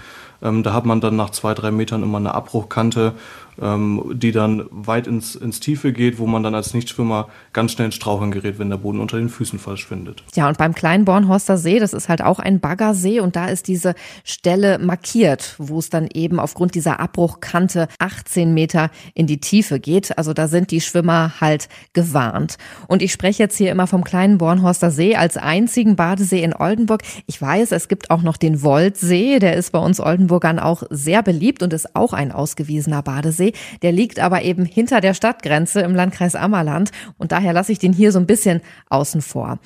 Ähm, 0.43 0.61
da 0.61 0.73
hat 0.73 0.85
man 0.85 1.01
dann 1.01 1.15
nach 1.15 1.31
zwei, 1.31 1.55
drei 1.55 1.71
Metern 1.71 2.03
immer 2.03 2.17
eine 2.17 2.35
Abbruchkante 2.35 3.13
ähm, 3.59 4.03
die 4.13 4.31
dann 4.31 4.65
weit 4.71 5.07
ins, 5.07 5.35
ins 5.35 5.59
Tiefe 5.59 5.93
geht, 5.93 6.19
wo 6.19 6.27
man 6.27 6.43
dann 6.43 6.55
als 6.55 6.73
Nichtschwimmer 6.91 7.29
ganz 7.53 7.73
schnell 7.73 7.85
ins 7.85 7.95
Straucheln 7.95 8.31
gerät, 8.31 8.59
wenn 8.59 8.69
der 8.69 8.77
Boden 8.77 8.99
unter 8.99 9.17
den 9.17 9.29
Füßen 9.29 9.59
verschwindet. 9.59 10.23
Ja, 10.35 10.47
und 10.47 10.57
beim 10.57 10.73
kleinen 10.73 11.05
Bornhorster 11.05 11.57
See, 11.57 11.79
das 11.79 11.93
ist 11.93 12.09
halt 12.09 12.21
auch 12.21 12.39
ein 12.39 12.59
Baggersee 12.59 13.19
und 13.19 13.35
da 13.35 13.47
ist 13.47 13.67
diese 13.67 13.93
Stelle 14.23 14.79
markiert, 14.79 15.55
wo 15.57 15.79
es 15.79 15.89
dann 15.89 16.07
eben 16.13 16.39
aufgrund 16.39 16.75
dieser 16.75 16.99
Abbruchkante 16.99 17.87
18 17.99 18.53
Meter 18.53 18.89
in 19.13 19.27
die 19.27 19.39
Tiefe 19.39 19.79
geht. 19.79 20.17
Also 20.17 20.33
da 20.33 20.47
sind 20.47 20.71
die 20.71 20.81
Schwimmer 20.81 21.33
halt 21.41 21.67
gewarnt. 21.93 22.57
Und 22.87 23.01
ich 23.01 23.11
spreche 23.11 23.43
jetzt 23.43 23.57
hier 23.57 23.71
immer 23.71 23.87
vom 23.87 24.03
kleinen 24.03 24.37
Bornhorster 24.37 24.91
See 24.91 25.15
als 25.15 25.37
einzigen 25.37 25.95
Badesee 25.95 26.43
in 26.43 26.53
Oldenburg. 26.53 27.01
Ich 27.27 27.41
weiß, 27.41 27.71
es 27.71 27.87
gibt 27.87 28.11
auch 28.11 28.21
noch 28.21 28.37
den 28.37 28.61
Woldsee, 28.61 29.39
der 29.39 29.55
ist 29.55 29.71
bei 29.71 29.79
uns 29.79 29.99
Oldenburgern 29.99 30.59
auch 30.59 30.83
sehr 30.89 31.23
beliebt 31.23 31.63
und 31.63 31.73
ist 31.73 31.95
auch 31.95 32.13
ein 32.13 32.31
ausgewiesener 32.31 33.01
Badesee. 33.01 33.53
Der 33.81 33.91
liegt 33.91 34.19
aber 34.19 34.43
eben 34.43 34.65
hinter 34.65 35.01
der 35.01 35.13
Stadtgrenze 35.13 35.81
im 35.81 35.95
Landkreis 35.95 36.35
Ammerland 36.35 36.80
und 37.17 37.31
daher 37.31 37.53
lasse 37.53 37.71
ich 37.71 37.79
den 37.79 37.93
hier 37.93 38.11
so 38.11 38.19
ein 38.19 38.25
bisschen 38.25 38.61
außen 38.89 39.21
vor. 39.21 39.59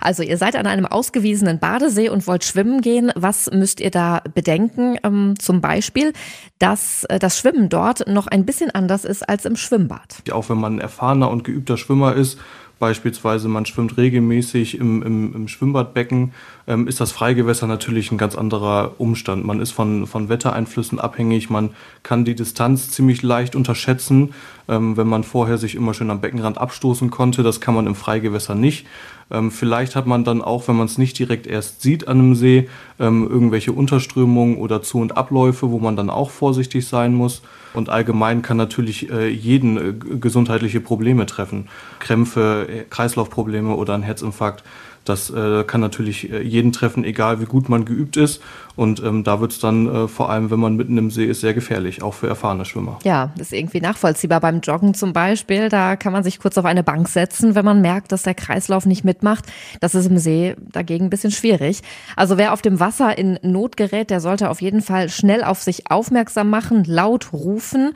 Also 0.00 0.22
ihr 0.22 0.36
seid 0.36 0.56
an 0.56 0.66
einem 0.66 0.86
ausgewiesenen 0.86 1.58
Badesee 1.58 2.08
und 2.08 2.26
wollt 2.26 2.44
schwimmen 2.44 2.80
gehen. 2.80 3.12
Was 3.16 3.50
müsst 3.50 3.80
ihr 3.80 3.90
da 3.90 4.22
bedenken? 4.34 4.96
Ähm, 5.02 5.34
zum 5.38 5.60
Beispiel, 5.60 6.12
dass 6.58 7.04
äh, 7.04 7.18
das 7.18 7.38
Schwimmen 7.38 7.68
dort 7.68 8.06
noch 8.08 8.26
ein 8.26 8.46
bisschen 8.46 8.70
anders 8.70 9.04
ist 9.04 9.28
als 9.28 9.44
im 9.44 9.56
Schwimmbad. 9.56 10.22
Auch 10.32 10.48
wenn 10.48 10.58
man 10.58 10.76
ein 10.76 10.80
erfahrener 10.80 11.30
und 11.30 11.44
geübter 11.44 11.76
Schwimmer 11.76 12.14
ist, 12.14 12.38
beispielsweise 12.80 13.46
man 13.46 13.66
schwimmt 13.66 13.96
regelmäßig 13.96 14.78
im, 14.78 15.02
im, 15.02 15.34
im 15.34 15.48
Schwimmbadbecken, 15.48 16.32
ähm, 16.66 16.88
ist 16.88 17.00
das 17.00 17.12
Freigewässer 17.12 17.68
natürlich 17.68 18.10
ein 18.10 18.18
ganz 18.18 18.34
anderer 18.34 18.94
Umstand. 18.98 19.44
Man 19.44 19.60
ist 19.60 19.70
von, 19.70 20.08
von 20.08 20.28
Wettereinflüssen 20.28 20.98
abhängig, 20.98 21.50
man 21.50 21.70
kann 22.02 22.24
die 22.24 22.34
Distanz 22.34 22.90
ziemlich 22.90 23.22
leicht 23.22 23.54
unterschätzen, 23.54 24.34
ähm, 24.70 24.96
wenn 24.96 25.08
man 25.08 25.24
vorher 25.24 25.58
sich 25.58 25.74
immer 25.74 25.92
schön 25.92 26.10
am 26.10 26.20
Beckenrand 26.20 26.56
abstoßen 26.56 27.10
konnte. 27.10 27.42
Das 27.42 27.60
kann 27.60 27.74
man 27.74 27.86
im 27.86 27.96
Freigewässer 27.96 28.54
nicht. 28.54 28.86
Ähm, 29.30 29.50
vielleicht 29.50 29.96
hat 29.96 30.06
man 30.06 30.24
dann 30.24 30.42
auch, 30.42 30.68
wenn 30.68 30.76
man 30.76 30.86
es 30.86 30.96
nicht 30.96 31.18
direkt 31.18 31.46
erst 31.46 31.82
sieht 31.82 32.08
an 32.08 32.18
einem 32.18 32.34
See, 32.34 32.68
ähm, 32.98 33.28
irgendwelche 33.28 33.72
Unterströmungen 33.72 34.56
oder 34.56 34.82
Zu- 34.82 34.98
und 34.98 35.16
Abläufe, 35.16 35.70
wo 35.70 35.78
man 35.78 35.96
dann 35.96 36.08
auch 36.08 36.30
vorsichtig 36.30 36.86
sein 36.86 37.14
muss. 37.14 37.42
Und 37.72 37.88
allgemein 37.88 38.42
kann 38.42 38.56
natürlich 38.56 39.10
äh, 39.10 39.28
jeden 39.28 39.76
äh, 39.76 39.92
gesundheitliche 40.16 40.80
Probleme 40.80 41.26
treffen. 41.26 41.68
Krämpfe, 41.98 42.66
äh, 42.68 42.84
Kreislaufprobleme 42.88 43.74
oder 43.74 43.94
ein 43.94 44.02
Herzinfarkt. 44.02 44.64
Das 45.04 45.30
äh, 45.30 45.64
kann 45.64 45.80
natürlich 45.80 46.30
äh, 46.30 46.42
jeden 46.42 46.72
treffen, 46.72 47.04
egal 47.04 47.40
wie 47.40 47.46
gut 47.46 47.68
man 47.68 47.84
geübt 47.84 48.16
ist. 48.16 48.42
Und 48.76 49.02
ähm, 49.02 49.24
da 49.24 49.40
wird 49.40 49.52
es 49.52 49.58
dann 49.58 49.88
äh, 49.88 50.08
vor 50.08 50.30
allem, 50.30 50.50
wenn 50.50 50.60
man 50.60 50.76
mitten 50.76 50.96
im 50.98 51.10
See 51.10 51.24
ist, 51.24 51.40
sehr 51.40 51.54
gefährlich, 51.54 52.02
auch 52.02 52.14
für 52.14 52.28
erfahrene 52.28 52.64
Schwimmer. 52.64 52.98
Ja, 53.02 53.30
ist 53.38 53.52
irgendwie 53.52 53.80
nachvollziehbar. 53.80 54.40
Beim 54.40 54.60
Joggen 54.60 54.94
zum 54.94 55.12
Beispiel, 55.12 55.68
da 55.68 55.96
kann 55.96 56.12
man 56.12 56.22
sich 56.22 56.38
kurz 56.38 56.56
auf 56.58 56.64
eine 56.64 56.82
Bank 56.82 57.08
setzen, 57.08 57.54
wenn 57.54 57.64
man 57.64 57.80
merkt, 57.80 58.12
dass 58.12 58.22
der 58.22 58.34
Kreislauf 58.34 58.86
nicht 58.86 59.04
mitmacht. 59.04 59.44
Das 59.80 59.94
ist 59.94 60.06
im 60.06 60.18
See 60.18 60.54
dagegen 60.58 61.06
ein 61.06 61.10
bisschen 61.10 61.32
schwierig. 61.32 61.80
Also 62.16 62.38
wer 62.38 62.52
auf 62.52 62.62
dem 62.62 62.78
Wasser 62.78 63.16
in 63.16 63.38
Not 63.42 63.76
gerät, 63.76 64.10
der 64.10 64.20
sollte 64.20 64.50
auf 64.50 64.60
jeden 64.60 64.82
Fall 64.82 65.08
schnell 65.08 65.44
auf 65.44 65.62
sich 65.62 65.90
aufmerksam 65.90 66.50
machen, 66.50 66.84
laut 66.84 67.32
rufen 67.32 67.92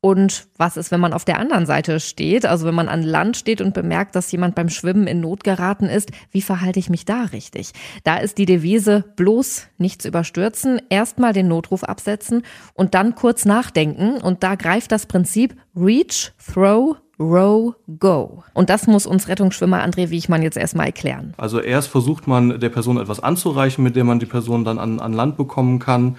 und 0.00 0.46
was 0.56 0.76
ist, 0.76 0.92
wenn 0.92 1.00
man 1.00 1.12
auf 1.12 1.24
der 1.24 1.40
anderen 1.40 1.66
Seite 1.66 1.98
steht? 1.98 2.46
Also 2.46 2.66
wenn 2.66 2.74
man 2.74 2.88
an 2.88 3.02
Land 3.02 3.36
steht 3.36 3.60
und 3.60 3.74
bemerkt, 3.74 4.14
dass 4.14 4.30
jemand 4.30 4.54
beim 4.54 4.68
Schwimmen 4.68 5.08
in 5.08 5.20
Not 5.20 5.42
geraten 5.42 5.86
ist, 5.86 6.12
wie 6.30 6.42
verhalte 6.42 6.78
ich 6.78 6.88
mich 6.88 7.04
da 7.04 7.24
richtig? 7.24 7.72
Da 8.04 8.18
ist 8.18 8.38
die 8.38 8.46
Devise 8.46 9.04
bloß 9.16 9.66
nichts 9.76 10.04
überstürzen, 10.04 10.80
erstmal 10.88 11.32
den 11.32 11.48
Notruf 11.48 11.82
absetzen 11.82 12.42
und 12.74 12.94
dann 12.94 13.16
kurz 13.16 13.44
nachdenken. 13.44 14.18
Und 14.18 14.44
da 14.44 14.54
greift 14.54 14.92
das 14.92 15.06
Prinzip 15.06 15.56
Reach, 15.74 16.32
Throw, 16.38 16.96
Row, 17.18 17.74
Go. 17.98 18.44
Und 18.54 18.70
das 18.70 18.86
muss 18.86 19.04
uns 19.04 19.26
Rettungsschwimmer 19.26 19.84
André 19.84 20.10
Wiechmann 20.10 20.42
jetzt 20.42 20.56
erstmal 20.56 20.86
erklären. 20.86 21.34
Also 21.36 21.58
erst 21.58 21.88
versucht 21.88 22.28
man 22.28 22.60
der 22.60 22.68
Person 22.68 22.98
etwas 22.98 23.18
anzureichen, 23.18 23.82
mit 23.82 23.96
dem 23.96 24.06
man 24.06 24.20
die 24.20 24.26
Person 24.26 24.64
dann 24.64 24.78
an, 24.78 25.00
an 25.00 25.12
Land 25.12 25.36
bekommen 25.36 25.80
kann 25.80 26.16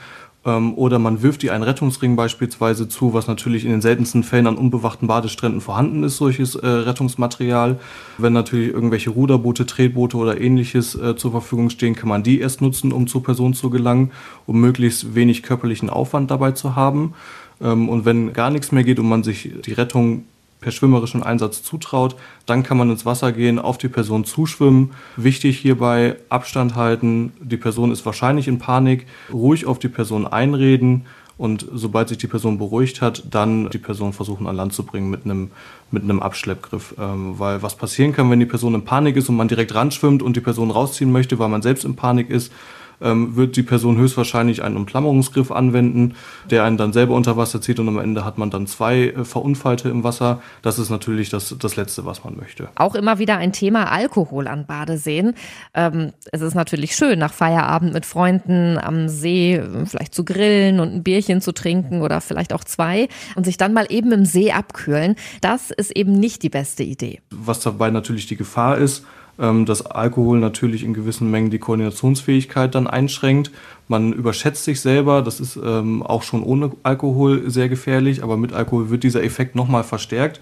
ähm, 0.49 0.73
oder 0.75 0.99
man 0.99 1.21
wirft 1.21 1.43
ihr 1.43 1.53
einen 1.53 1.63
Rettungsring 1.63 2.15
beispielsweise 2.15 2.87
zu, 2.87 3.13
was 3.13 3.27
natürlich 3.27 3.65
in 3.65 3.71
den 3.71 3.81
seltensten 3.81 4.23
Fällen 4.23 4.47
an 4.47 4.57
unbewachten 4.57 5.07
Badestränden 5.07 5.61
vorhanden 5.61 6.03
ist, 6.03 6.17
solches 6.17 6.55
äh, 6.55 6.67
Rettungsmaterial. 6.67 7.79
Wenn 8.17 8.33
natürlich 8.33 8.73
irgendwelche 8.73 9.11
Ruderboote, 9.11 9.65
Tretboote 9.65 10.17
oder 10.17 10.39
ähnliches 10.41 10.95
äh, 10.95 11.15
zur 11.15 11.31
Verfügung 11.31 11.69
stehen, 11.69 11.95
kann 11.95 12.09
man 12.09 12.23
die 12.23 12.39
erst 12.39 12.61
nutzen, 12.61 12.91
um 12.91 13.07
zur 13.07 13.23
Person 13.23 13.53
zu 13.53 13.69
gelangen, 13.69 14.11
um 14.45 14.59
möglichst 14.59 15.15
wenig 15.15 15.43
körperlichen 15.43 15.89
Aufwand 15.89 16.31
dabei 16.31 16.51
zu 16.51 16.75
haben. 16.75 17.13
Ähm, 17.61 17.89
und 17.89 18.05
wenn 18.05 18.33
gar 18.33 18.49
nichts 18.49 18.71
mehr 18.71 18.83
geht 18.83 18.99
und 18.99 19.09
man 19.09 19.23
sich 19.23 19.51
die 19.65 19.73
Rettung 19.73 20.23
per 20.59 20.71
schwimmerischen 20.71 21.23
Einsatz 21.23 21.63
zutraut, 21.63 22.15
dann 22.45 22.63
kann 22.63 22.77
man 22.77 22.89
ins 22.89 23.05
Wasser 23.05 23.31
gehen, 23.31 23.59
auf 23.59 23.77
die 23.77 23.87
Person 23.87 24.25
zuschwimmen. 24.25 24.91
Wichtig 25.15 25.57
hierbei 25.59 26.17
Abstand 26.29 26.75
halten. 26.75 27.33
Die 27.39 27.57
Person 27.57 27.91
ist 27.91 28.05
wahrscheinlich 28.05 28.47
in 28.47 28.59
Panik. 28.59 29.07
Ruhig 29.31 29.65
auf 29.65 29.79
die 29.79 29.89
Person 29.89 30.27
einreden 30.27 31.05
und 31.39 31.65
sobald 31.71 32.09
sich 32.09 32.17
die 32.17 32.27
Person 32.27 32.57
beruhigt 32.57 33.01
hat, 33.01 33.23
dann 33.31 33.69
die 33.69 33.77
Person 33.77 34.11
versuchen 34.11 34.45
an 34.45 34.57
Land 34.57 34.73
zu 34.73 34.83
bringen 34.83 35.09
mit 35.09 35.23
einem, 35.23 35.51
mit 35.89 36.03
einem 36.03 36.19
Abschleppgriff. 36.19 36.95
Ähm, 36.99 37.39
weil 37.39 37.61
was 37.61 37.75
passieren 37.75 38.11
kann, 38.11 38.29
wenn 38.29 38.41
die 38.41 38.45
Person 38.45 38.75
in 38.75 38.83
Panik 38.83 39.15
ist 39.15 39.29
und 39.29 39.37
man 39.37 39.47
direkt 39.47 39.73
ranschwimmt 39.73 40.21
und 40.21 40.35
die 40.35 40.41
Person 40.41 40.69
rausziehen 40.69 41.13
möchte, 41.13 41.39
weil 41.39 41.47
man 41.47 41.61
selbst 41.61 41.85
in 41.85 41.95
Panik 41.95 42.29
ist, 42.29 42.51
ähm, 43.01 43.35
wird 43.35 43.55
die 43.55 43.63
Person 43.63 43.97
höchstwahrscheinlich 43.97 44.63
einen 44.63 44.77
Umklammerungsgriff 44.77 45.51
anwenden, 45.51 46.15
der 46.49 46.63
einen 46.63 46.77
dann 46.77 46.93
selber 46.93 47.15
unter 47.15 47.37
Wasser 47.37 47.61
zieht 47.61 47.79
und 47.79 47.87
am 47.87 47.99
Ende 47.99 48.25
hat 48.25 48.37
man 48.37 48.49
dann 48.49 48.67
zwei 48.67 49.09
äh, 49.09 49.25
Verunfallte 49.25 49.89
im 49.89 50.03
Wasser. 50.03 50.41
Das 50.61 50.79
ist 50.79 50.89
natürlich 50.89 51.29
das, 51.29 51.55
das 51.59 51.75
Letzte, 51.75 52.05
was 52.05 52.23
man 52.23 52.35
möchte. 52.37 52.69
Auch 52.75 52.95
immer 52.95 53.19
wieder 53.19 53.37
ein 53.37 53.53
Thema 53.53 53.91
Alkohol 53.91 54.47
an 54.47 54.65
Badeseen. 54.65 55.33
Ähm, 55.73 56.11
es 56.31 56.41
ist 56.41 56.55
natürlich 56.55 56.95
schön, 56.95 57.19
nach 57.19 57.33
Feierabend 57.33 57.93
mit 57.93 58.05
Freunden 58.05 58.77
am 58.77 59.09
See 59.09 59.55
äh, 59.55 59.85
vielleicht 59.85 60.13
zu 60.13 60.25
grillen 60.25 60.79
und 60.79 60.93
ein 60.93 61.03
Bierchen 61.03 61.41
zu 61.41 61.51
trinken 61.51 62.01
oder 62.01 62.21
vielleicht 62.21 62.53
auch 62.53 62.63
zwei 62.63 63.07
und 63.35 63.45
sich 63.45 63.57
dann 63.57 63.73
mal 63.73 63.87
eben 63.89 64.11
im 64.11 64.25
See 64.25 64.51
abkühlen. 64.51 65.15
Das 65.41 65.71
ist 65.71 65.91
eben 65.95 66.13
nicht 66.13 66.43
die 66.43 66.49
beste 66.49 66.83
Idee. 66.83 67.21
Was 67.31 67.59
dabei 67.61 67.89
natürlich 67.89 68.27
die 68.27 68.35
Gefahr 68.35 68.77
ist, 68.77 69.05
ähm, 69.39 69.65
dass 69.65 69.85
Alkohol 69.85 70.39
natürlich 70.39 70.83
in 70.83 70.93
gewissen 70.93 71.31
Mengen 71.31 71.49
die 71.49 71.59
Koordinationsfähigkeit 71.59 72.75
dann 72.75 72.87
einschränkt. 72.87 73.51
Man 73.87 74.13
überschätzt 74.13 74.65
sich 74.65 74.81
selber, 74.81 75.21
das 75.21 75.39
ist 75.39 75.57
ähm, 75.63 76.03
auch 76.03 76.23
schon 76.23 76.43
ohne 76.43 76.71
Alkohol 76.83 77.49
sehr 77.49 77.69
gefährlich, 77.69 78.23
aber 78.23 78.37
mit 78.37 78.53
Alkohol 78.53 78.89
wird 78.89 79.03
dieser 79.03 79.23
Effekt 79.23 79.55
nochmal 79.55 79.83
verstärkt. 79.83 80.39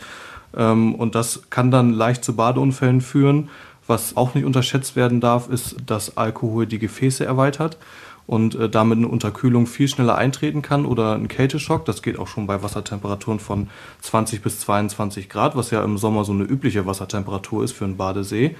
Ähm, 0.55 0.95
und 0.95 1.15
das 1.15 1.43
kann 1.49 1.71
dann 1.71 1.93
leicht 1.93 2.23
zu 2.23 2.35
Badeunfällen 2.35 3.01
führen. 3.01 3.49
Was 3.85 4.17
auch 4.17 4.33
nicht 4.33 4.43
unterschätzt 4.43 4.95
werden 4.97 5.21
darf, 5.21 5.49
ist, 5.49 5.77
dass 5.85 6.17
Alkohol 6.17 6.65
die 6.65 6.79
Gefäße 6.79 7.23
erweitert 7.23 7.77
und 8.27 8.55
äh, 8.55 8.69
damit 8.69 8.97
eine 8.97 9.07
Unterkühlung 9.07 9.65
viel 9.65 9.87
schneller 9.87 10.15
eintreten 10.15 10.61
kann 10.61 10.85
oder 10.85 11.13
ein 11.13 11.29
Kälteschock. 11.29 11.85
Das 11.85 12.01
geht 12.01 12.19
auch 12.19 12.27
schon 12.27 12.45
bei 12.45 12.61
Wassertemperaturen 12.61 13.39
von 13.39 13.69
20 14.01 14.41
bis 14.41 14.59
22 14.59 15.29
Grad, 15.29 15.55
was 15.55 15.71
ja 15.71 15.83
im 15.83 15.97
Sommer 15.97 16.25
so 16.25 16.33
eine 16.33 16.43
übliche 16.43 16.85
Wassertemperatur 16.85 17.63
ist 17.63 17.71
für 17.71 17.85
einen 17.85 17.97
Badesee. 17.97 18.55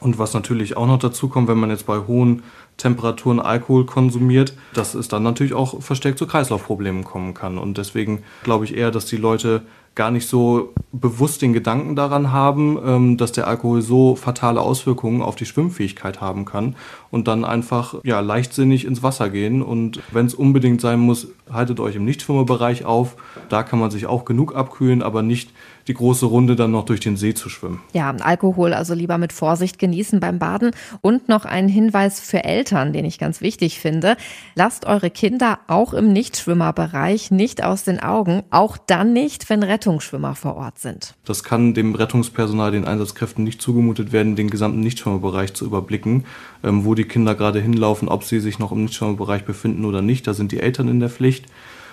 Und 0.00 0.18
was 0.18 0.34
natürlich 0.34 0.76
auch 0.76 0.86
noch 0.86 0.98
dazu 0.98 1.28
kommt, 1.28 1.48
wenn 1.48 1.58
man 1.58 1.70
jetzt 1.70 1.86
bei 1.86 1.98
hohen 1.98 2.42
Temperaturen 2.76 3.38
Alkohol 3.38 3.84
konsumiert, 3.84 4.54
dass 4.72 4.94
es 4.94 5.08
dann 5.08 5.22
natürlich 5.22 5.52
auch 5.52 5.82
verstärkt 5.82 6.18
zu 6.18 6.26
Kreislaufproblemen 6.26 7.04
kommen 7.04 7.34
kann. 7.34 7.58
Und 7.58 7.76
deswegen 7.76 8.22
glaube 8.42 8.64
ich 8.64 8.76
eher, 8.76 8.90
dass 8.90 9.04
die 9.06 9.18
Leute 9.18 9.62
gar 9.94 10.10
nicht 10.10 10.28
so 10.28 10.72
bewusst 10.92 11.42
den 11.42 11.52
Gedanken 11.52 11.94
daran 11.94 12.32
haben, 12.32 12.78
ähm, 12.84 13.16
dass 13.16 13.32
der 13.32 13.46
Alkohol 13.46 13.82
so 13.82 14.16
fatale 14.16 14.60
Auswirkungen 14.60 15.22
auf 15.22 15.36
die 15.36 15.46
Schwimmfähigkeit 15.46 16.20
haben 16.20 16.44
kann 16.44 16.74
und 17.10 17.28
dann 17.28 17.44
einfach 17.44 17.94
ja, 18.02 18.20
leichtsinnig 18.20 18.84
ins 18.84 19.02
Wasser 19.02 19.30
gehen. 19.30 19.62
Und 19.62 20.00
wenn 20.10 20.26
es 20.26 20.34
unbedingt 20.34 20.80
sein 20.80 20.98
muss, 20.98 21.28
haltet 21.52 21.80
euch 21.80 21.96
im 21.96 22.04
Nichtschwimmerbereich 22.04 22.84
auf. 22.84 23.16
Da 23.48 23.62
kann 23.62 23.78
man 23.78 23.90
sich 23.90 24.06
auch 24.06 24.24
genug 24.24 24.54
abkühlen, 24.54 25.02
aber 25.02 25.22
nicht 25.22 25.50
die 25.86 25.94
große 25.94 26.26
Runde 26.26 26.56
dann 26.56 26.70
noch 26.70 26.84
durch 26.84 27.00
den 27.00 27.16
See 27.16 27.34
zu 27.34 27.48
schwimmen. 27.48 27.80
Ja, 27.92 28.14
Alkohol 28.20 28.74
also 28.74 28.94
lieber 28.94 29.18
mit 29.18 29.32
Vorsicht 29.32 29.78
genießen 29.78 30.20
beim 30.20 30.38
Baden. 30.38 30.70
Und 31.00 31.28
noch 31.28 31.44
ein 31.44 31.68
Hinweis 31.68 32.20
für 32.20 32.44
Eltern, 32.44 32.92
den 32.92 33.04
ich 33.04 33.18
ganz 33.18 33.40
wichtig 33.40 33.80
finde. 33.80 34.16
Lasst 34.54 34.86
eure 34.86 35.10
Kinder 35.10 35.58
auch 35.66 35.92
im 35.92 36.12
Nichtschwimmerbereich 36.12 37.30
nicht 37.30 37.64
aus 37.64 37.82
den 37.82 38.00
Augen, 38.00 38.42
auch 38.50 38.76
dann 38.76 39.12
nicht, 39.12 39.50
wenn 39.50 39.62
Rettungsschwimmer 39.90 40.36
vor 40.36 40.56
Ort 40.56 40.78
sind. 40.78 41.14
Das 41.24 41.42
kann 41.42 41.74
dem 41.74 41.94
Rettungspersonal, 41.96 42.70
den 42.70 42.84
Einsatzkräften 42.84 43.42
nicht 43.42 43.60
zugemutet 43.60 44.12
werden, 44.12 44.36
den 44.36 44.48
gesamten 44.48 44.80
Nichtschwimmerbereich 44.80 45.52
zu 45.54 45.64
überblicken, 45.64 46.24
ähm, 46.62 46.84
wo 46.84 46.94
die 46.94 47.04
Kinder 47.04 47.34
gerade 47.34 47.60
hinlaufen, 47.60 48.08
ob 48.08 48.22
sie 48.22 48.38
sich 48.38 48.58
noch 48.60 48.70
im 48.70 48.82
Nichtschwimmerbereich 48.82 49.44
befinden 49.44 49.84
oder 49.84 50.00
nicht. 50.00 50.26
Da 50.26 50.34
sind 50.34 50.52
die 50.52 50.60
Eltern 50.60 50.88
in 50.88 51.00
der 51.00 51.10
Pflicht. 51.10 51.46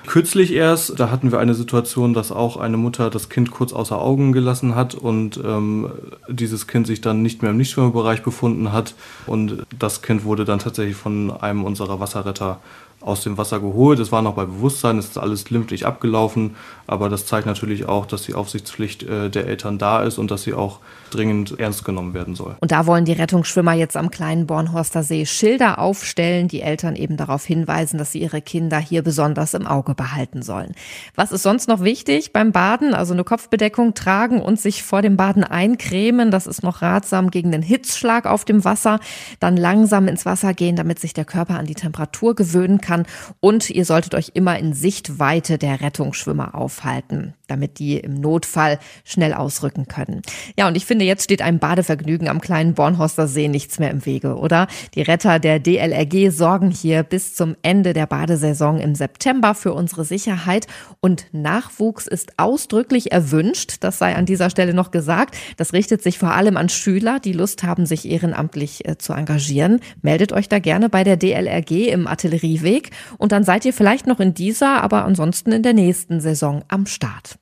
Kürzlich 0.06 0.54
erst, 0.54 1.00
da 1.00 1.10
hatten 1.10 1.32
wir 1.32 1.40
eine 1.40 1.56
Situation, 1.56 2.14
dass 2.14 2.32
auch 2.32 2.56
eine 2.56 2.78
Mutter 2.78 3.10
das 3.10 3.30
Kind 3.30 3.52
kurz 3.52 3.74
außer 3.74 4.00
Augen 4.00 4.32
gelassen 4.32 4.76
hat 4.76 4.94
und 4.94 5.42
ähm, 5.44 5.90
dieses 6.30 6.68
Kind 6.68 6.88
sich 6.88 7.02
dann 7.02 7.24
nicht 7.24 7.42
mehr 7.42 7.52
im 7.52 7.58
Nichtschwimmerbereich 7.58 8.22
befunden 8.22 8.72
hat. 8.72 8.94
Und 9.26 9.64
das 9.78 10.02
Kind 10.04 10.24
wurde 10.24 10.46
dann 10.46 10.60
tatsächlich 10.60 10.96
von 10.96 11.32
einem 11.32 11.66
unserer 11.66 12.00
Wasserretter 12.00 12.60
aus 13.02 13.22
dem 13.22 13.38
Wasser 13.38 13.60
geholt. 13.60 14.00
Es 14.00 14.12
war 14.12 14.22
noch 14.22 14.34
bei 14.34 14.46
Bewusstsein, 14.46 14.98
es 14.98 15.08
ist 15.08 15.18
alles 15.18 15.46
glimpflich 15.46 15.86
abgelaufen, 15.86 16.56
aber 16.88 17.10
das 17.10 17.26
zeigt 17.26 17.46
natürlich 17.46 17.86
auch, 17.88 18.06
dass 18.06 18.24
die 18.24 18.34
Aufsichtspflicht 18.34 19.04
äh, 19.04 19.30
der 19.30 19.46
Eltern 19.46 19.78
da 19.78 20.04
ist 20.04 20.18
und 20.18 20.32
dass 20.32 20.44
sie 20.44 20.54
auch 20.54 20.80
dringend 21.10 21.60
ernst 21.60 21.86
genommen 21.86 22.14
werden 22.14 22.36
soll. 22.36 22.56
Und 22.60 22.72
da 22.72 22.86
wollen 22.86 23.06
die 23.06 23.14
Rettungsschwimmer 23.14 23.74
jetzt 23.74 23.98
am 23.98 24.10
kleinen 24.10 24.48
Bornhorster 24.48 25.04
See 25.04 25.26
Schilder 25.26 25.80
aufstellen, 25.80 26.48
die 26.48 26.62
Eltern 26.62 26.96
eben 26.96 27.18
darauf 27.18 27.46
hinweisen, 27.46 27.98
dass 27.98 28.12
sie 28.12 28.22
ihre 28.22 28.42
Kinder 28.42 28.80
hier 28.80 29.04
besonders 29.04 29.54
im 29.54 29.68
Auge 29.68 29.96
behalten 29.96 30.42
sollen. 30.42 30.74
Was 31.16 31.32
ist 31.32 31.44
sonst 31.44 31.68
noch 31.68 31.82
wichtig 31.82 32.34
beim 32.34 32.52
Baden? 32.52 32.94
Also 32.94 33.14
eine 33.14 33.24
Kopfbedeckung 33.24 33.94
tragen 33.94 34.42
und 34.42 34.60
sich 34.60 34.84
vor 34.84 35.02
dem 35.02 35.18
Baden 35.18 35.44
eincremen. 35.44 36.32
Das 36.32 36.48
ist 36.48 36.64
noch 36.64 36.82
ratsam 36.82 37.32
gegen 37.32 37.52
den 37.52 37.62
Hitzschlag 37.62 38.26
auf 38.26 38.46
dem 38.46 38.64
Wasser. 38.64 39.00
Dann 39.40 39.58
langsam 39.58 40.08
ins 40.08 40.26
Wasser 40.26 40.54
gehen, 40.54 40.76
damit 40.76 41.00
sich 41.00 41.14
der 41.14 41.26
Körper 41.26 41.60
an 41.60 41.66
die 41.66 41.76
Temperatur 41.76 42.36
gewöhnen 42.36 42.80
kann. 42.80 43.06
Und 43.40 43.70
ihr 43.70 43.86
solltet 43.86 44.16
euch 44.16 44.32
immer 44.34 44.58
in 44.58 44.74
Sichtweite 44.74 45.58
der 45.58 45.82
Rettungsschwimmer 45.82 46.56
aufhalten, 46.78 47.34
damit 47.48 47.80
die 47.80 47.98
im 47.98 48.14
Notfall 48.14 48.80
schnell 49.04 49.34
ausrücken 49.34 49.88
können. 49.88 50.22
Ja, 50.58 50.68
und 50.68 50.76
ich 50.76 50.86
finde, 50.86 51.06
jetzt 51.06 51.24
steht 51.24 51.42
einem 51.42 51.60
Badevergnügen 51.60 52.28
am 52.28 52.42
kleinen 52.42 52.74
Bornhorster 52.74 53.28
See 53.28 53.48
nichts 53.48 53.80
mehr 53.80 53.92
im 53.92 54.06
Wege, 54.06 54.36
oder? 54.36 54.68
Die 54.96 55.02
Retter 55.02 55.40
der 55.40 55.60
DLRG 55.60 56.30
sorgen 56.32 56.72
hier 56.72 57.04
bis 57.04 57.36
zum 57.36 57.56
Ende 57.62 57.94
der 57.94 58.06
Badesaison 58.06 58.80
im 58.80 58.96
September 58.96 59.56
für 59.56 59.74
unsere 59.74 60.06
Sicherheit 60.06 60.68
und 61.00 61.28
Nachwuchs 61.32 62.08
ist 62.08 62.34
ausdrücklich 62.38 63.12
erwünscht. 63.12 63.78
Das 63.82 63.98
sei 63.98 64.16
an 64.16 64.26
dieser 64.26 64.50
Stelle 64.50 64.74
noch 64.74 64.92
gesagt. 64.92 65.36
Das 65.58 65.74
richtet 65.74 66.04
sich 66.04 66.20
vor 66.20 66.34
allem 66.34 66.58
an 66.58 66.70
Schüler, 66.70 67.20
die 67.20 67.34
Lust 67.34 67.64
haben, 67.64 67.86
sich 67.86 68.10
ehrenamtlich 68.10 68.88
äh, 68.88 68.98
zu 68.98 69.14
engagieren. 69.14 69.80
Meldet 70.02 70.34
euch 70.34 70.50
da 70.50 70.60
gerne 70.60 70.90
bei 70.90 71.04
der 71.04 71.18
DLRG 71.18 71.90
im 71.90 72.08
Artillerieweg. 72.08 72.92
Und 73.18 73.32
dann 73.32 73.44
seid 73.44 73.66
ihr 73.66 73.74
vielleicht 73.74 74.08
noch 74.08 74.20
in 74.20 74.34
dieser, 74.34 74.84
aber 74.84 75.06
ansonsten 75.06 75.52
in 75.52 75.64
der 75.64 75.74
nächsten 75.74 76.20
Saison 76.20 76.64
am 76.70 76.86
Start. 76.86 77.38